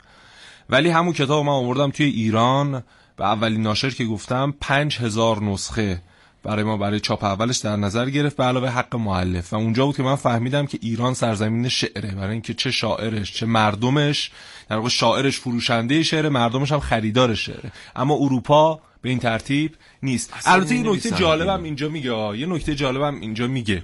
[0.70, 2.82] ولی همون کتاب من آوردم توی ایران.
[3.18, 6.02] به اولین ناشر که گفتم پنج هزار نسخه
[6.42, 9.96] برای ما برای چاپ اولش در نظر گرفت به علاوه حق معلف و اونجا بود
[9.96, 14.30] که من فهمیدم که ایران سرزمین شعره برای اینکه چه شاعرش چه مردمش
[14.68, 20.34] در واقع شاعرش فروشنده شعره مردمش هم خریدار شعره اما اروپا به این ترتیب نیست
[20.44, 21.10] البته یه نکته.
[21.10, 22.38] جالبم اینجا میگه.
[22.38, 23.82] یه نکته جالبم اینجا میگه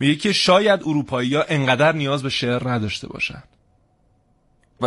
[0.00, 3.42] میگه که شاید اروپایی ها انقدر نیاز به شعر نداشته باشن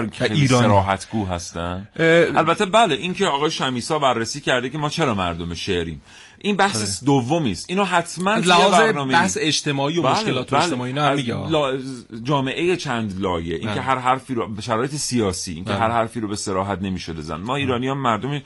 [0.02, 0.68] اینکه ایرانی.
[0.68, 2.06] سراحتگو هستن اه،
[2.38, 6.02] البته بله این که آقای شمیسا بررسی کرده که ما چرا مردم شعریم
[6.40, 10.64] این بحث دومی است اینو حتما لحاظ برنامه بحث اجتماعی و بله، مشکلات بله.
[10.64, 11.50] اجتماعی نه میگه.
[11.50, 11.78] لا-
[12.24, 13.82] جامعه چند لایه اینکه بله.
[13.82, 15.80] هر حرفی رو به شرایط سیاسی اینکه بله.
[15.80, 18.42] هر حرفی رو به صراحت نمی‌شده زن ما ایرانی هم مردم اه،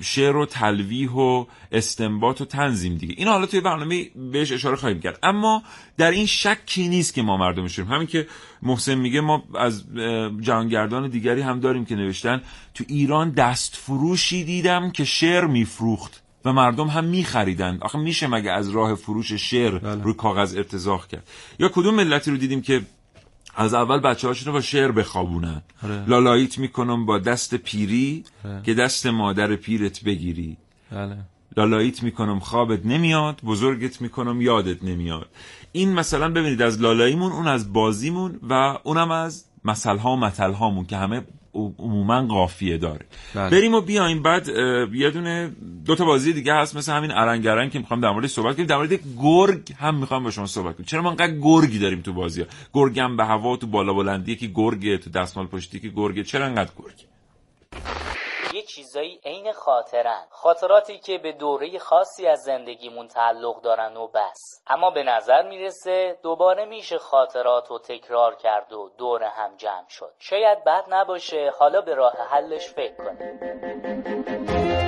[0.00, 3.14] شعر و تلویح و استنباط و تنظیم دیگه.
[3.18, 5.18] این حالا توی برنامه بهش اشاره خواهیم کرد.
[5.22, 5.62] اما
[5.96, 8.26] در این شکی نیست که ما مردم شعریم همین که
[8.62, 9.84] محسن میگه ما از
[10.40, 12.42] جهانگردان دیگری هم داریم که نوشتن.
[12.74, 18.50] تو ایران دست فروشی دیدم که شعر میفروخت و مردم هم میخریدن آخه میشه مگه
[18.50, 22.82] از راه فروش شعر روی کاغذ ارتزاق کرد؟ یا کدوم ملتی رو دیدیم که
[23.56, 25.62] از اول بچه هاشون رو با شعر بخوابونن.
[26.06, 28.24] لالاییت می‌کنم با دست پیری
[28.64, 30.56] که دست مادر پیرت بگیری.
[30.92, 31.16] بله.
[31.56, 35.28] لالاییت می‌کنم خوابت نمیاد بزرگت می‌کنم یادت نمیاد.
[35.72, 40.96] این مثلا ببینید از لالاییمون اون از بازیمون و اونم از مثلها و متلهامون که
[40.96, 41.22] همه
[41.54, 43.06] عموما قافیه داره.
[43.34, 43.50] بله.
[43.50, 44.22] بریم و بیایم.
[44.22, 44.48] بعد
[44.92, 45.50] یه دونه
[45.84, 48.66] دو تا بازی دیگه هست مثل همین ارنگرنگ که می‌خوام در موردش صحبت کنیم.
[48.66, 50.86] در مورد گرگ هم می‌خوام با شما صحبت کنیم.
[50.86, 54.36] چرا ما انقدر گرگی داریم تو بازی ها؟ گرگ هم به هوا تو بالا بلندی
[54.36, 56.24] که گرگه تو دستمال پشتی که گرگه.
[56.24, 57.08] چرا انقدر گرگ یه
[58.74, 60.26] چیزایی عین خاطرن.
[60.30, 64.62] خاطراتی که به دوره خاصی از زندگیمون تعلق دارن و بس.
[64.66, 70.12] اما به نظر می‌رسه دوباره میشه خاطرات رو تکرار کرد و دور هم جمع شد.
[70.18, 74.83] شاید بد نباشه حالا به راه حلش فکر کنیم.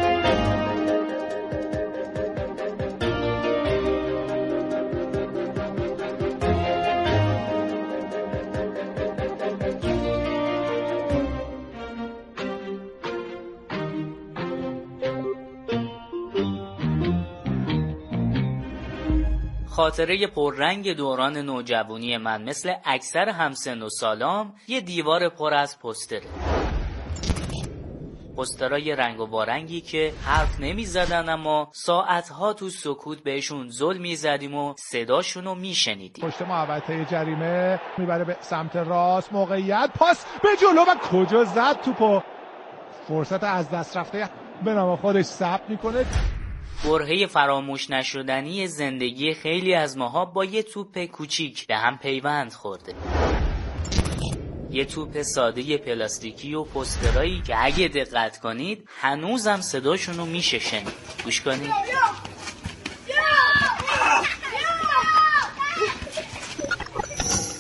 [19.76, 26.22] خاطره پررنگ دوران نوجوانی من مثل اکثر همسن و سالام یه دیوار پر از پستره
[28.36, 34.16] پسترای رنگ و بارنگی که حرف نمی زدن اما ساعتها تو سکوت بهشون زل می
[34.16, 40.82] زدیم و صداشونو می شنیدیم پشت جریمه می‌بره به سمت راست موقعیت پاس به جلو
[40.82, 42.20] و کجا زد توپو.
[43.08, 44.30] فرصت از دست رفته
[44.64, 46.06] به نام خودش ثبت می‌کنه.
[46.86, 52.94] برهه فراموش نشدنی زندگی خیلی از ماها با یه توپ کوچیک به هم پیوند خورده.
[54.70, 60.92] یه توپ ساده پلاستیکی و پسترایی که اگه دقت کنید هنوزم صداشونو میشه شنید.
[61.24, 61.70] گوش کنید.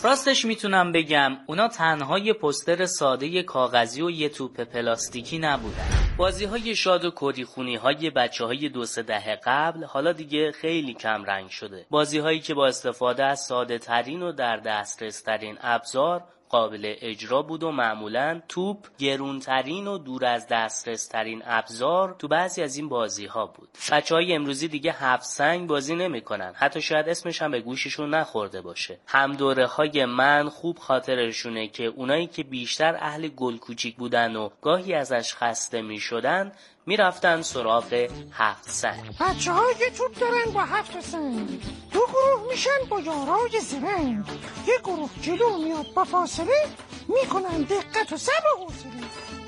[0.04, 5.95] راستش می‌تونم بگم اونا تنها یه پستر ساده کاغذی و یه توپ پلاستیکی نبودن.
[6.18, 10.94] بازی های شاد و کریخونی های بچه های دو سه دهه قبل حالا دیگه خیلی
[10.94, 11.86] کم رنگ شده.
[11.90, 17.42] بازی هایی که با استفاده از ساده ترین و در دسترس ترین ابزار قابل اجرا
[17.42, 22.88] بود و معمولا توپ گرونترین و دور از دسترس ترین ابزار تو بعضی از این
[22.88, 23.68] بازی ها بود.
[23.92, 26.52] بچه های امروزی دیگه هفت سنگ بازی نمی‌کنن.
[26.54, 28.98] حتی شاید اسمش هم به گوششون نخورده باشه.
[29.06, 34.48] هم دوره های من خوب خاطرشونه که اونایی که بیشتر اهل گل کوچیک بودن و
[34.62, 36.52] گاهی ازش خسته می شدن
[36.88, 39.18] می‌رفتن سراغ هفت سنگ.
[39.20, 41.62] بچه ها یه توپ دارن با هفت سنگ.
[41.92, 44.24] دو گروه میشن با یارای زرنگ.
[44.66, 46.68] یه گروه جلو میاد با فاصله
[47.08, 48.90] می‌کنن دقت و سب و حوصله.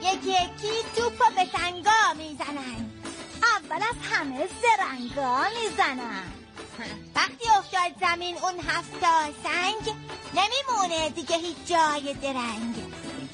[0.03, 2.91] یکی یکی توپا به سنگا می‌زنن.
[3.57, 6.33] اول از همه زرنگا می‌زنن.
[7.17, 9.95] وقتی افتاد زمین اون هفتا سنگ
[10.35, 12.75] نمیمونه دیگه هیچ جای درنگ.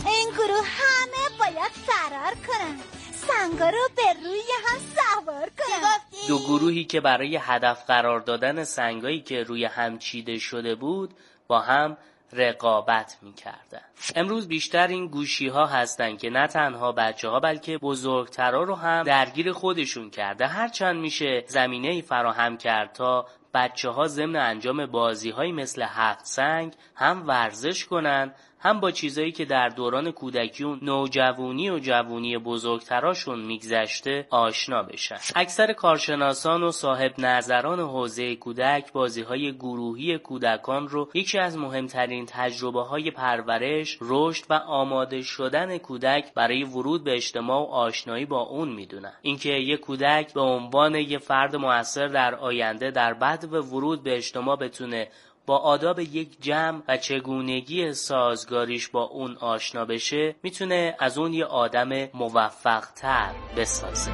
[0.06, 2.80] این گروه همه باید فرار کنن.
[3.14, 9.20] سنگا رو به روی هم سوار کنن دو گروهی که برای هدف قرار دادن سنگایی
[9.20, 11.14] که روی هم چیده شده بود
[11.46, 11.96] با هم
[12.33, 13.81] رقابت می‌کردن.
[14.16, 19.03] امروز بیشتر این گوشی ها هستن که نه تنها بچه ها بلکه بزرگترا رو هم
[19.03, 20.46] درگیر خودشون کرده.
[20.46, 26.27] هرچند میشه زمینه ای فراهم کرد تا بچه ها ضمن انجام بازی های مثل هفت
[26.27, 32.38] سنگ هم ورزش کنن هم با چیزایی که در دوران کودکی و نوجوانی و جوونی
[32.38, 35.16] بزرگتراشون میگذشته آشنا بشن.
[35.37, 42.27] اکثر کارشناسان و صاحب نظران حوزه کودک بازی های گروهی کودکان رو یکی از مهمترین
[42.27, 48.40] تجربه های پرورش رشد و آماده شدن کودک برای ورود به اجتماع و آشنایی با
[48.40, 49.12] اون می‌دونن.
[49.22, 54.16] اینکه یک کودک به عنوان یک فرد موثر در آینده در بعد و ورود به
[54.16, 55.09] اجتماع بتونه
[55.46, 61.44] با آداب یک جمع و چگونگی سازگاریش با اون آشنا بشه می‌تونه از اون یه
[61.44, 64.11] آدم موفق تر بسازه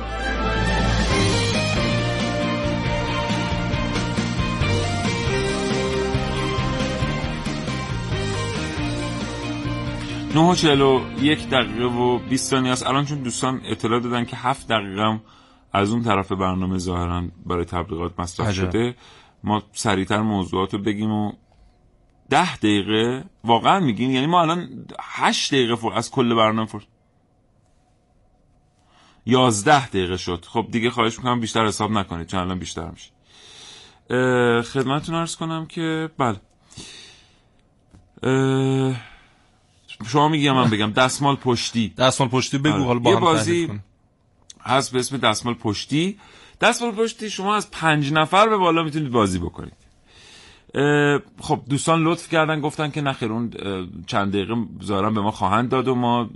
[10.35, 14.69] نه و یک دقیقه و 20 ثانیه است الان چون دوستان اطلاع دادن که هفت
[14.69, 15.21] دقیقه هم
[15.73, 18.71] از اون طرف برنامه ظاهرا برای تبلیغات مصرف عجب.
[18.71, 18.95] شده
[19.44, 21.33] ما سریعتر موضوعات رو بگیم و
[22.31, 24.11] ده دقیقه واقعا میگین.
[24.11, 25.92] یعنی ما الان هشت دقیقه فر...
[25.92, 26.83] از کل برنامه فر...
[29.26, 30.44] یازده دقیقه شد.
[30.48, 33.11] خب دیگه خواهش می‌کنم بیشتر حساب نکنید چون الان بیشتر میشه.
[34.62, 36.40] خدمتتون ارز کنم که بله.
[40.07, 40.92] شما میگم من بگم.
[40.92, 41.88] دستمال پشتی.
[41.88, 42.85] دستمال پشتی بگو آره.
[42.85, 43.81] حالا با یه بازی.
[44.62, 46.18] هست به اسم دستمال پشتی.
[46.61, 49.73] دستمال پشتی شما از پنج نفر به بالا می‌تونید بازی بکنید.
[51.40, 53.51] خب دوستان لطف کردن گفتن که نخیر اون
[54.07, 56.31] چند دقیقه ظاهرا به ما خواهند داد و ما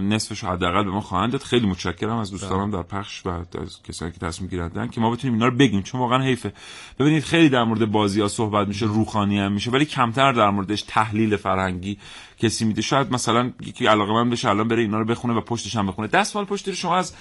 [0.00, 1.42] نصفش حداقل به ما خواهند داد.
[1.42, 5.34] خیلی متشکرم از دوستانم در پخش و از کسانی که تصمیم گرفتن که ما بتونیم
[5.34, 6.52] اینا رو بگیم چون واقعا حیفه.
[6.98, 10.82] ببینید خیلی در مورد بازی ها صحبت میشه روخانی هم میشه ولی کمتر در موردش
[10.82, 11.98] تحلیل فرهنگی
[12.38, 12.82] کسی میده.
[12.82, 16.08] شاید مثلا یکی علاقه من بشه الان بره اینا رو بخونه و پشتش هم بخونه.
[16.08, 17.14] دستمال پشتی رو شما از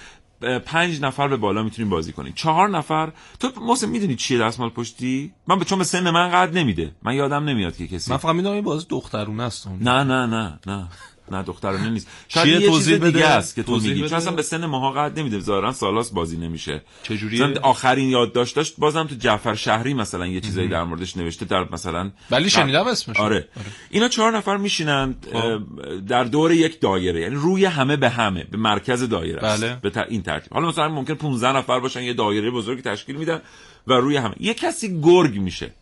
[0.65, 5.33] پنج نفر به بالا می‌تونیم بازی کنید چهار نفر تو محسن می‌دونی چیه دستمال پشتی؟
[5.47, 6.91] من به چون به سن من قد نمیده.
[7.03, 9.67] من یادم نمیاد که کسی من فقط می‌دونم این بازی دخترونه است.
[9.67, 10.87] نه نه نه نه.
[11.31, 13.25] نه دخترانه نیست شاید چیه؟ یه چیز دیگه.
[13.25, 14.09] است که تو میگی.
[14.09, 18.55] چون اصلا به سن ماها قد نمیده ظاهرا سالاس بازی نمیشه چجوریه؟ مثلا آخرین یادداشت
[18.55, 22.87] داشت بازم تو جعفر شهری مثلا یه چیزایی در موردش نوشته در مثلا ولی شنیدم
[22.87, 23.47] اسمش آره.
[23.89, 25.27] اینا چهار نفر میشینند
[26.07, 29.63] در دور یک دایره یعنی روی همه به همه به مرکز دایره است.
[29.63, 29.75] بله.
[29.81, 33.41] به این ترتیب حالا مثلا ممکن 15 نفر باشن یه دایره بزرگی تشکیل میدن
[33.87, 35.73] و روی همه یه کسی گرگ میشه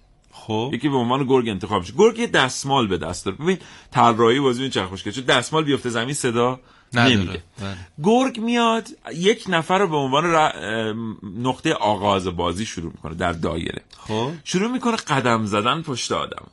[0.47, 0.71] خب.
[0.73, 1.93] یکی به عنوان گرگ انتخاب میشه.
[1.97, 3.37] گرگ یه دستمال به دست داره.
[3.37, 3.57] ببین
[3.91, 6.59] طراحی بازی خوشگل چون دستمال بیفته زمین صدا.
[6.93, 7.77] نمیده بله.
[8.03, 10.93] گرگ میاد یک نفر رو به عنوان ر-
[11.37, 13.81] نقطه آغاز بازی شروع می‌کنه در دایره.
[13.97, 14.31] خب.
[14.43, 16.45] شروع می‌کنه قدم زدن پشت آدم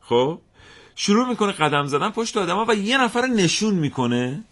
[0.00, 0.38] خب.
[0.96, 4.44] شروع می‌کنه قدم زدن پشت آدم و یه نفر رو نشون می‌کنه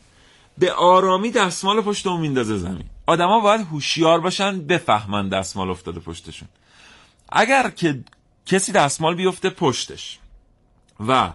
[0.58, 2.84] به آرامی دستمال پشت اون میندازه زمین.
[3.06, 6.48] آدما باید هوشیار باشن بفهمن دستمال افتاده پشتشون.
[7.28, 8.04] اگر که
[8.46, 10.18] کسی دستمال بیفته پشتش
[11.08, 11.32] و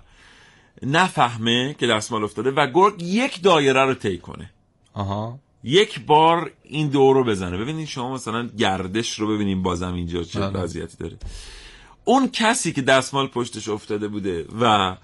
[0.83, 4.49] نفهمه که دستمال افتاده و گرگ یک دایره رو طی کنه.
[4.93, 5.39] آها.
[5.63, 7.57] یک بار این دور رو بزنه.
[7.57, 10.59] ببینید شما مثلا گردش رو ببینیم بازم اینجا چه بله.
[10.59, 11.17] وضعیتی داره.
[12.05, 14.95] اون کسی که دستمال پشتش افتاده بوده و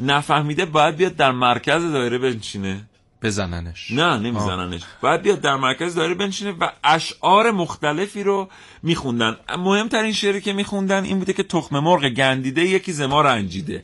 [0.00, 2.88] نفهمیده باید بیاد در مرکز دایره بنشینه.
[3.22, 3.90] بزننش.
[3.90, 4.82] نه نمیزننش.
[5.00, 8.48] باید بیاد در مرکز دایره بنشینه و اشعار مختلفی رو
[8.82, 9.36] میخوندن.
[9.58, 13.82] مهمترین شعری که میخوندن این بوده که تخم مرغ گندیده یکی زما رنجیده.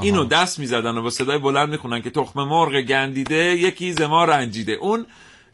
[0.00, 4.24] اینو دست می‌زدن و با صدای بلند می‌خونن که تخم مرغ گندیده یکی ز ما
[4.24, 4.72] رنجیده.
[4.72, 5.06] اون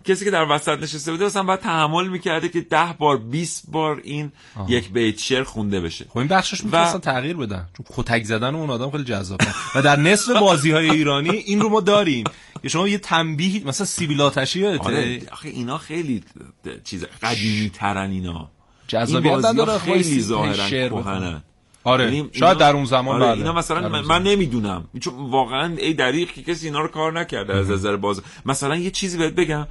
[0.05, 4.01] کسی که در وسط نشسته بوده مثلا باید تحمل می‌کرده که ده بار 20 بار
[4.05, 4.33] این
[4.69, 6.05] یک بیت شعر خونده بشه.
[6.09, 7.69] خب این بخشش می‌تونستن تغییر بدن.
[7.77, 9.47] چون کتک زدن اون آدم خیلی جذابه.
[9.75, 12.25] و در نصف بازی های ایرانی این رو ما داریم.
[12.67, 16.25] که شما یه تنبیه مثلا سیبیل آتشی یادته؟ آره آخه اینا خیلی
[16.85, 18.51] چیز قدیمی ترن اینا
[18.89, 21.43] جذابیت نداره خیلی ظاهرا کهنن.
[21.85, 23.39] آره یعنی شاید در اون زمان آره بله.
[23.39, 24.23] اینا مثلا من, من.
[24.23, 24.85] نمی‌دونم.
[25.01, 28.23] چون واقعا ای دریغ که کسی اینا رو کار نکرده از نظر باز.
[28.47, 29.67] مثلا یه چیزی بهت بگم.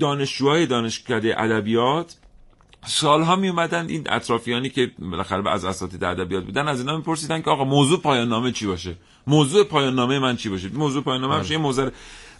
[0.00, 2.16] دانشجوهای دانشکده ادبیات
[2.86, 7.50] سالها می اومدن این اطرافیانی که بالاخره از اساتید ادبیات بودن از اینا میپرسیدن که
[7.50, 11.38] آقا موضوع پایان نامه چی باشه؟ موضوع پایان نامه من چی باشه؟ موضوع پایان نامه
[11.38, 11.52] بله.
[11.52, 11.90] یه موضوع.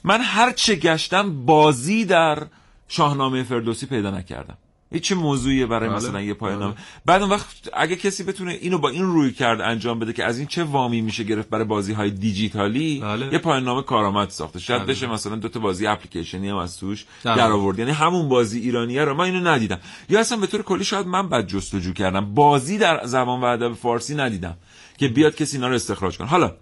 [0.05, 2.47] من هر چه گشتم بازی در
[2.89, 4.59] شاهنامه فردوسی پیدا نکردم.
[4.93, 5.97] هیچ چه موضوعیه برای بله.
[5.97, 6.75] مثلا یه پایان نامه؟
[7.07, 10.39] بعد اون وقت اگه کسی بتونه اینو با این روی کرد انجام بده که از
[10.39, 13.33] این چه وامی میشه گرفت برای بازی های دیجیتالی بله.
[13.33, 14.91] یه پایان نامه کارآمد ساخته شاید بله.
[14.95, 19.05] بشه مثلا دو تا بازی اپلیکیشنی هم از توش در آورد یعنی همون بازی ایرانیه
[19.05, 19.15] رو.
[19.15, 19.79] من اینو ندیدم.
[20.09, 22.35] یا اصلا به طور کلی شاید من بد جستجو کردم.
[22.35, 24.57] بازی در زبان و ادب فارسی ندیدم
[24.99, 26.29] که بیاد کسی اینا رو استخراج کنه.
[26.29, 26.55] حالا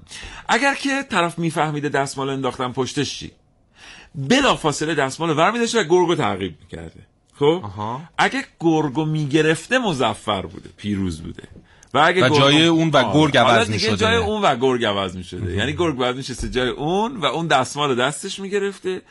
[0.49, 3.31] اگر که طرف میفهمیده دستمال انداختن پشتش چی؟
[4.15, 7.07] بلا فاصله دستمال ور می‌داشته و گرگو تعقیب می‌کرده.
[7.39, 7.65] خب؟
[8.19, 11.43] اگه گرگو می‌گرفته مزفر بوده پیروز بوده.
[11.95, 13.97] و اگه و گرگو- جای اون و گرگ عوض می‌شده.
[13.97, 15.53] جای اون و گرگ عوض می‌شده.
[15.57, 19.03] یعنی گرگ باید میشسته جای اون و اون دستمال دستش می‌گرفته.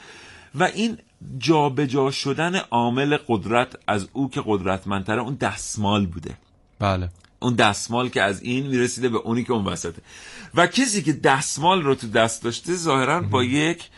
[0.55, 0.97] و این
[1.37, 6.37] جابجا شدن عامل قدرت از او که قدرتمندتره اون دستمال بوده.
[6.79, 7.09] بله.
[7.39, 10.01] اون دستمال که از این می‌رسیده به اونی که اون وسطه.
[10.55, 13.89] و کسی که دستمال رو تو دست داشته ظاهرا با یک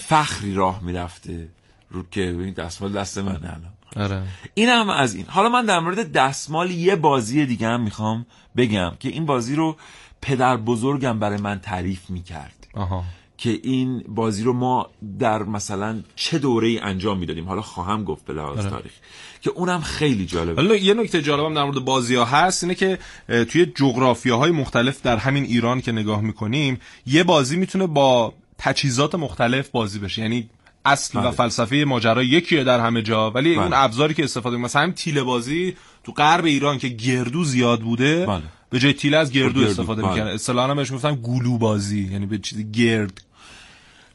[0.00, 1.48] فخری راه می‌رفته.
[1.90, 3.72] رو که این دستمال دست منه الان.
[3.96, 4.22] آره.
[4.54, 5.24] این هم از این.
[5.28, 8.26] حالا من در مورد دستمال یه بازی دیگه هم می‌خوام
[8.56, 9.76] بگم که این بازی رو
[10.22, 12.66] پدر بزرگم برای من تعریف می‌کرد.
[12.74, 13.04] آها.
[13.38, 17.44] که این بازی رو ما در مثلا چه دوره ای انجام می‌دادیم.
[17.44, 18.70] حالا خواهم گفت به لحاظ آره.
[18.70, 18.92] تاریخ.
[19.40, 22.98] که اونم خیلی جالبه حالا یه نکته جالبم در مورد بازی ها هست اینه که
[23.28, 29.68] توی جغرافیاهای مختلف در همین ایران که نگاه می‌کنیم یه بازی می‌تونه با تجهیزات مختلف
[29.68, 30.22] بازی بشه.
[30.22, 30.50] یعنی
[30.84, 31.30] اصل و بله.
[31.30, 33.62] فلسفه ماجرا یکیه در همه جا ولی بله.
[33.62, 37.80] اون ابزاری که استفاده می- مثلا همین تیله بازی تو غرب ایران که گردو زیاد
[37.80, 38.42] بوده بله.
[38.70, 40.14] به جای تیله از گردو, گردو، استفاده بله.
[40.14, 43.22] می‌کنن اصطلاحا بهش می‌گفتن گلو بازی یعنی به چیزی گرد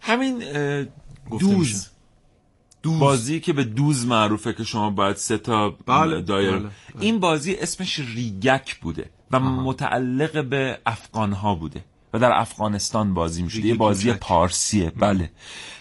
[0.01, 1.37] همین میشه.
[1.39, 1.87] دوز
[2.83, 6.71] بازی که به دوز معروفه که شما باید سه تا بله، دایر بله، بله.
[6.99, 13.43] این بازی اسمش ریگک بوده و متعلق به افغان ها بوده و در افغانستان بازی
[13.43, 14.19] می‌شده یه بازی کوچک.
[14.19, 15.29] پارسیه بله.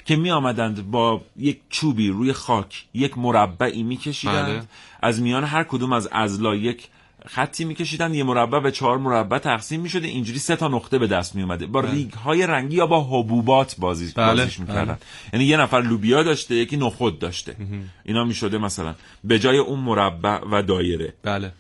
[0.05, 4.47] که می آمدند با یک چوبی روی خاک یک مربعی میکشیدند.
[4.47, 4.63] بله.
[5.03, 6.89] از میان هر کدوم از ازلا یک
[7.27, 11.35] خطی میکشیدن یه مربع به چهار مربع تقسیم می‌شده اینجوری سه تا نقطه به دست
[11.35, 11.91] میومده با بله.
[11.91, 14.85] ریگ های رنگی یا با حبوبات بازی بله، بازیش می‌کردن.
[14.85, 14.99] بله.
[15.33, 17.57] یعنی یه نفر لوبیا داشته یکی نخود داشته.
[18.05, 21.15] اینا می‌شده مثلا به جای اون مربع و دایره.
[21.23, 21.53] بله.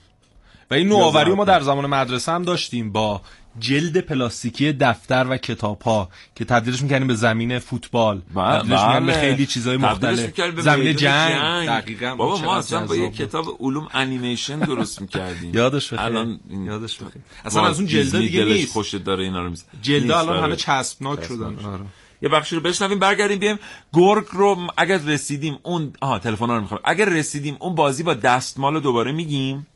[0.71, 1.45] و این نوآوری ما.
[1.45, 3.21] در زمان مدرسه هم داشتیم با
[3.59, 9.07] جلد پلاستیکی دفتر و کتاب ها که تبدیلش می‌کنیم به زمین فوتبال بله، تبدیلش می‌کنیم
[9.07, 9.21] به بله.
[9.21, 13.11] خیلی چیزای تبدیلش مختلف می‌کردیم به زمین جنگ, دقیقاً بابا ما اصلا با یه.
[13.11, 16.01] کتاب علوم انیمیشن درست می‌کردیم یادش بخیر.
[16.07, 17.23] الان این- یادش بخیر.
[17.45, 18.73] اصلا از اون جلده دیگه دلش نیست.
[18.73, 20.43] خوش داره اینا رو میز جلده الان آره.
[20.47, 21.85] همه چسبناک شدن آره.
[22.23, 23.59] یه بخشی رو بشنویم برگردیم بیایم
[23.93, 28.75] گرگ رو اگر رسیدیم اون آها تلفن رو می‌خوام اگر رسیدیم اون بازی با دستمال
[28.75, 29.67] رو دوباره میگیم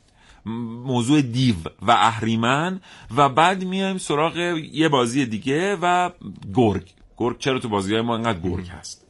[0.85, 2.81] موضوع دیو و اهریمن
[3.17, 4.37] و بعد میایم سراغ
[4.71, 6.09] یه بازی دیگه و
[6.55, 6.89] گرگ.
[7.17, 9.06] گرگ چرا تو بازی های ما انقدر گرگ هست؟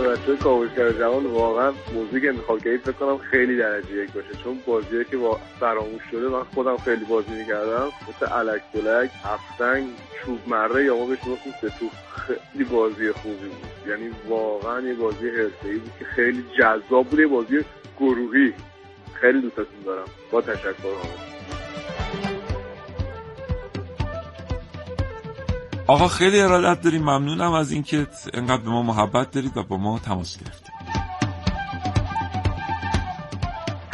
[0.00, 4.28] بچه کاوشگر جوان واقعا موضوعی که انتخاب فکر کنم خیلی درجه یک باشه.
[4.44, 7.86] چون بازیه که با فراموش شده من خودم خیلی بازی می‌کردم.
[8.08, 9.88] مثل الک بلک هفتنگ
[10.24, 11.86] چوب مره یا ما بهش می‌گفتیم ستو
[12.26, 13.88] خیلی بازی خوبی بود.
[13.88, 17.18] یعنی واقعا یه بازی حرفه‌ای بود که خیلی جذاب بود.
[17.20, 17.64] یه بازی
[18.00, 18.52] گروهی.
[19.12, 20.04] خیلی دوستتون دارم.
[20.30, 21.31] با تشکر آقا.
[25.92, 29.98] آقا خیلی ارادت داریم ممنونم از اینکه انقدر به ما محبت دارید و با ما
[29.98, 30.72] تماس گرفتید.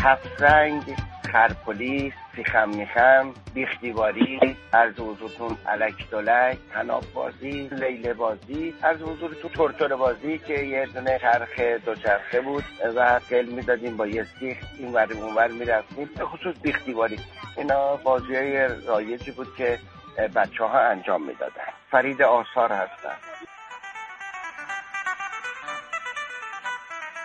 [0.03, 0.43] هفت
[1.33, 9.51] خرپولیس سیخم میخم بیخ دیواری عرض حضورتون علک دلک تناب بازی لیله بازی عرض حضورتون
[9.55, 12.65] تورتور بازی که یه دونه چرخ دوچرخه بود
[12.97, 16.11] و گل می‌دادیم با یه سیخ این ور اون ور می‌رفتیم.
[16.19, 17.19] به خصوص بیخ دیواری.
[17.57, 19.79] اینا بازی های رایجی بود که
[20.27, 21.73] بچه ها انجام می‌دادن.
[21.91, 23.17] فرید آثار هستن.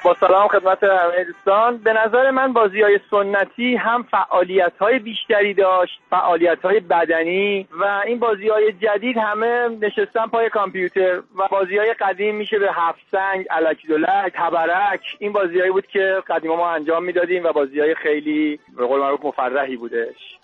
[0.04, 1.78] با سلام خدمت همه دوستان.
[1.78, 8.02] به نظر من بازی های سنتی هم فعالیت های بیشتری داشت فعالیت های بدنی و
[8.06, 13.00] این بازی های جدید همه نشستن پای کامپیوتر و بازی های قدیم میشه به هفت
[13.12, 15.02] سنگ علکی دولک تبرک.
[15.20, 19.00] این بازی هایی بود که قدیما ما انجام می‌دادیم و بازی های خیلی به قول
[19.00, 20.38] معروف مفرحی بودش.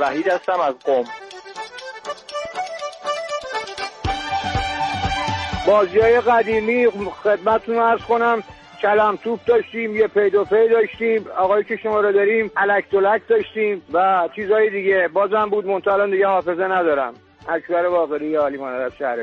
[0.00, 1.04] وحید هستم از قم.
[5.66, 6.86] بازی های قدیمی
[7.22, 8.42] خدمتتون ارز کنم
[8.82, 13.82] کلم توپ داشتیم یه پیدو پی داشتیم آقایی که شما رو داریم الک دولک داشتیم
[13.92, 15.08] و چیزهای دیگه.
[15.12, 17.14] بازم بود منتها دیگه حافظه ندارم.
[17.48, 19.16] اکبر باقری عالی از شهر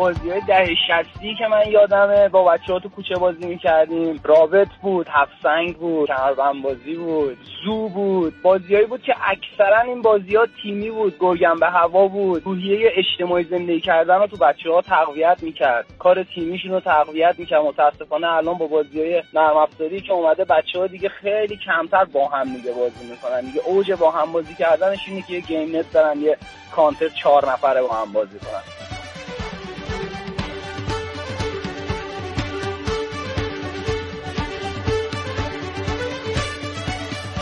[0.00, 2.28] بازی های ده شستی که من یادمه.
[2.28, 4.20] با بچه ها تو کوچه بازی می‌کردیم.
[4.24, 8.42] رابط بود هفت سنگ بود کمربند بازی بود زو بود.
[8.42, 12.42] بازیهایی بود که اکثرا این بازی ها تیمی بود گرگم به هوا بود.
[12.44, 15.86] روحیه اجتماعی زندگی کردن رو تو بچه ها تقویت می‌کرد.
[15.98, 17.62] کار تیمیشون رو تقویت می‌کرد.
[17.62, 22.28] متاسفانه الان با بازی های نرم افزاری که اومده بچه ها دیگه خیلی کمتر با
[22.28, 23.40] هم دیگه بازی می‌کنن.
[23.40, 26.36] دیگه اوج با هم بازی کردنش اینه که یه گیم نت دارن یه
[26.76, 28.99] کانتر چهار نفره با هم بازی کنن.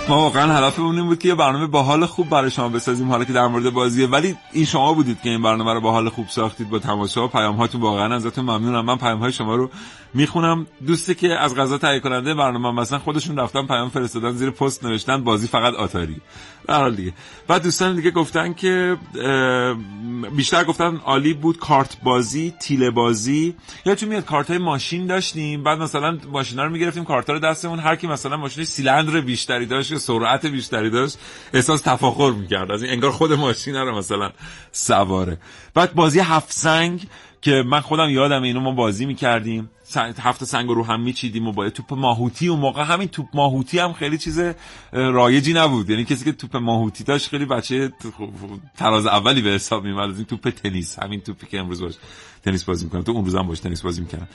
[0.09, 3.25] ما واقعا هدفمون این بود که یه برنامه با حال خوب برای شما بسازیم حالا
[3.25, 4.07] که در مورد بازیه.
[4.07, 7.25] ولی این شما بودید که این برنامه رو با حال خوب ساختید با تماشا.
[7.25, 8.85] و پیام هاتون واقعا ازتون ممنونم.
[8.85, 9.71] من پیام های شما رو
[10.15, 10.67] می‌خونم.
[10.87, 15.25] دوستی که از غذا تهیه کننده برنامه مثلا خودشون رفتن پیام فرستادن زیر پست نوشتن
[15.25, 16.17] بازی فقط آتاری.
[16.69, 17.13] در دیگه.
[17.49, 18.97] بعد دوستان دیگه گفتن که
[20.37, 23.55] بیشتر گفتن عالی بود کارت بازی تیله بازی.
[23.87, 25.63] یادتون میاد کارت های ماشین داشتیم.
[25.63, 29.98] بعد مثلا ماشینا رو می‌گرفتیم کارت رو دستمون هر کی مثلا ماشین سیلندر بیشتری داشت
[29.99, 31.19] یا سرعت بیشتری داشت
[31.53, 32.71] احساس تفاخر می‌کرد.
[32.71, 34.31] از این انگار خود ماشین رو مثلا
[34.73, 35.39] سواره.
[35.75, 37.07] بعد بازی هفت سنگ
[37.41, 39.71] که من خودم یادم اینو ما بازی می‌کردیم.
[39.97, 43.93] هفت سنگ رو هم میچیدیم و با توپ ماهوتی و موقع همین توپ ماهوتی هم
[43.93, 44.41] خیلی چیز
[44.93, 45.91] رایجی نبود.
[45.91, 47.93] یعنی کسی که توپ ماهوتی داشت خیلی بچه
[48.77, 50.99] تراز اولی به حساب میومد این توپ تنیس.
[50.99, 51.95] همین توپی که امروز باش
[52.45, 53.03] تنیس بازی می‌کنن.
[53.03, 54.29] تو اون هم باش تنیس بازی می‌کردن.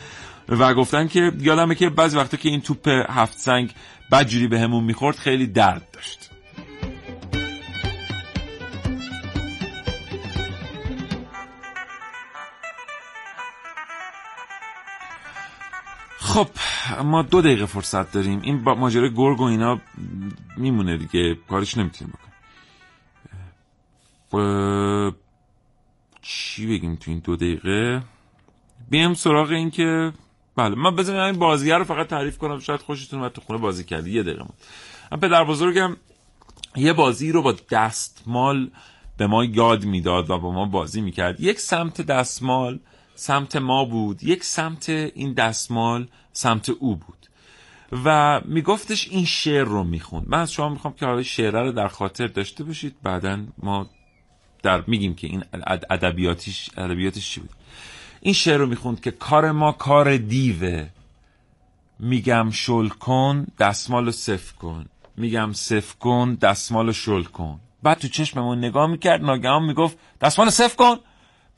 [0.49, 3.73] و گفتن که یادمه که بعضی وقتا که این توپ هفت سنگ
[4.11, 6.32] بدجوری به همون می‌خورد خیلی درد داشت.
[16.33, 16.47] خب
[17.03, 18.41] ما دو دقیقه فرصت داریم.
[18.41, 19.81] این با ماجرای گرگ و اینا
[20.57, 22.33] میمونه دیگه کارش نمی‌تونیم بکنیم.
[24.31, 24.35] ف...
[26.21, 28.03] چی بگیم تو این دو دقیقه؟
[28.89, 30.13] بیم سراغ این که
[30.55, 33.83] بله من بزنیم این بازیه رو فقط تعریف کنم شاید خوشتون اومد تو خونه بازی
[33.83, 34.11] کردی.
[34.11, 34.45] یه دقیقه
[35.11, 35.97] من پدر بزرگم
[36.75, 38.71] یه بازی رو با دستمال
[39.17, 41.41] به ما یاد می‌داد و با ما بازی می‌کرد.
[41.41, 42.79] یک سمت دستمال
[43.15, 44.23] سمت ما بود.
[44.23, 47.27] یک سمت این دستمال سمت او بود.
[48.05, 50.25] و میگفتش این شعر رو می‌خوند.
[50.27, 52.95] من از شما می‌خوام که حالا شعره رو در خاطر داشته باشید.
[53.03, 53.89] بعدا ما
[54.63, 55.43] در میگیم که این
[55.89, 57.49] ادبیاتش ادبیاتش چی بود.
[58.21, 60.89] این شعر رو می‌خوند که کار ما کار دیوه.
[61.99, 64.85] میگم شل کن دستمال رو صف کن.
[65.17, 67.59] میگم صف کن دستمال رو شل کن.
[67.83, 70.95] بعد تو چشممون نگاه می‌کرد ناگهان می‌گفت دستمال صف کن.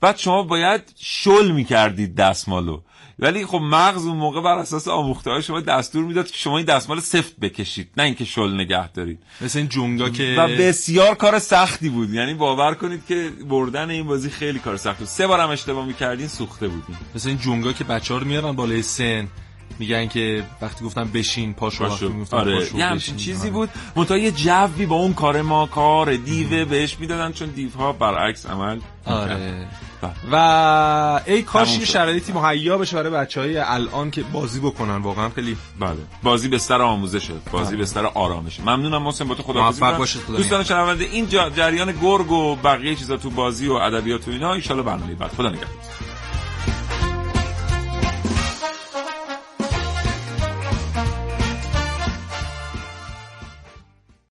[0.05, 2.81] بعد شما باید شل می‌کردید دستمالو.
[3.19, 6.65] ولی خب مغز اون موقع بر اساس آموخته های شما دستور می‌داد که شما این
[6.65, 9.19] دستمال سفت بکشید نه اینکه شل نگه دارید.
[9.41, 12.13] مثل این جونگا که و بسیار کار سختی بود.
[12.13, 15.07] یعنی باور کنید که بردن این بازی خیلی کار سخت بود.
[15.07, 18.81] سه بارم اشتباه می‌کردین سوخته بودین مثل این جونگا که بچه ها رو میارن بالای
[18.81, 19.27] سن
[19.79, 22.59] میگن که وقتی گفتم بشین پاشو وقتی گفتم آره.
[22.59, 23.15] پاشو یه بشین.
[23.15, 23.49] چیزی آره.
[23.49, 23.69] بود.
[23.95, 28.79] منتها یه جوی با اون کار ما کار دیوه بهش می‌دادن چون دیوها برعکس عمل
[29.05, 29.67] آره.
[30.31, 31.85] و ای کاش یه.
[31.85, 35.97] شرایطی مهیا بشه برای بچهای الان که بازی بکنن واقعا خیلی بله.
[36.23, 37.81] بازی بستر آموزشه بازی بله.
[37.81, 38.61] بستر آرامشه.
[38.61, 42.95] ممنونم محسن با تو خدا موفق باشید، خدا دوستان شنونده این جریان گرگ و بقیه
[42.95, 45.31] چیزا تو بازی و ادبیات و اینا ان برنامه بعد.
[45.31, 45.69] خدا نگهدار.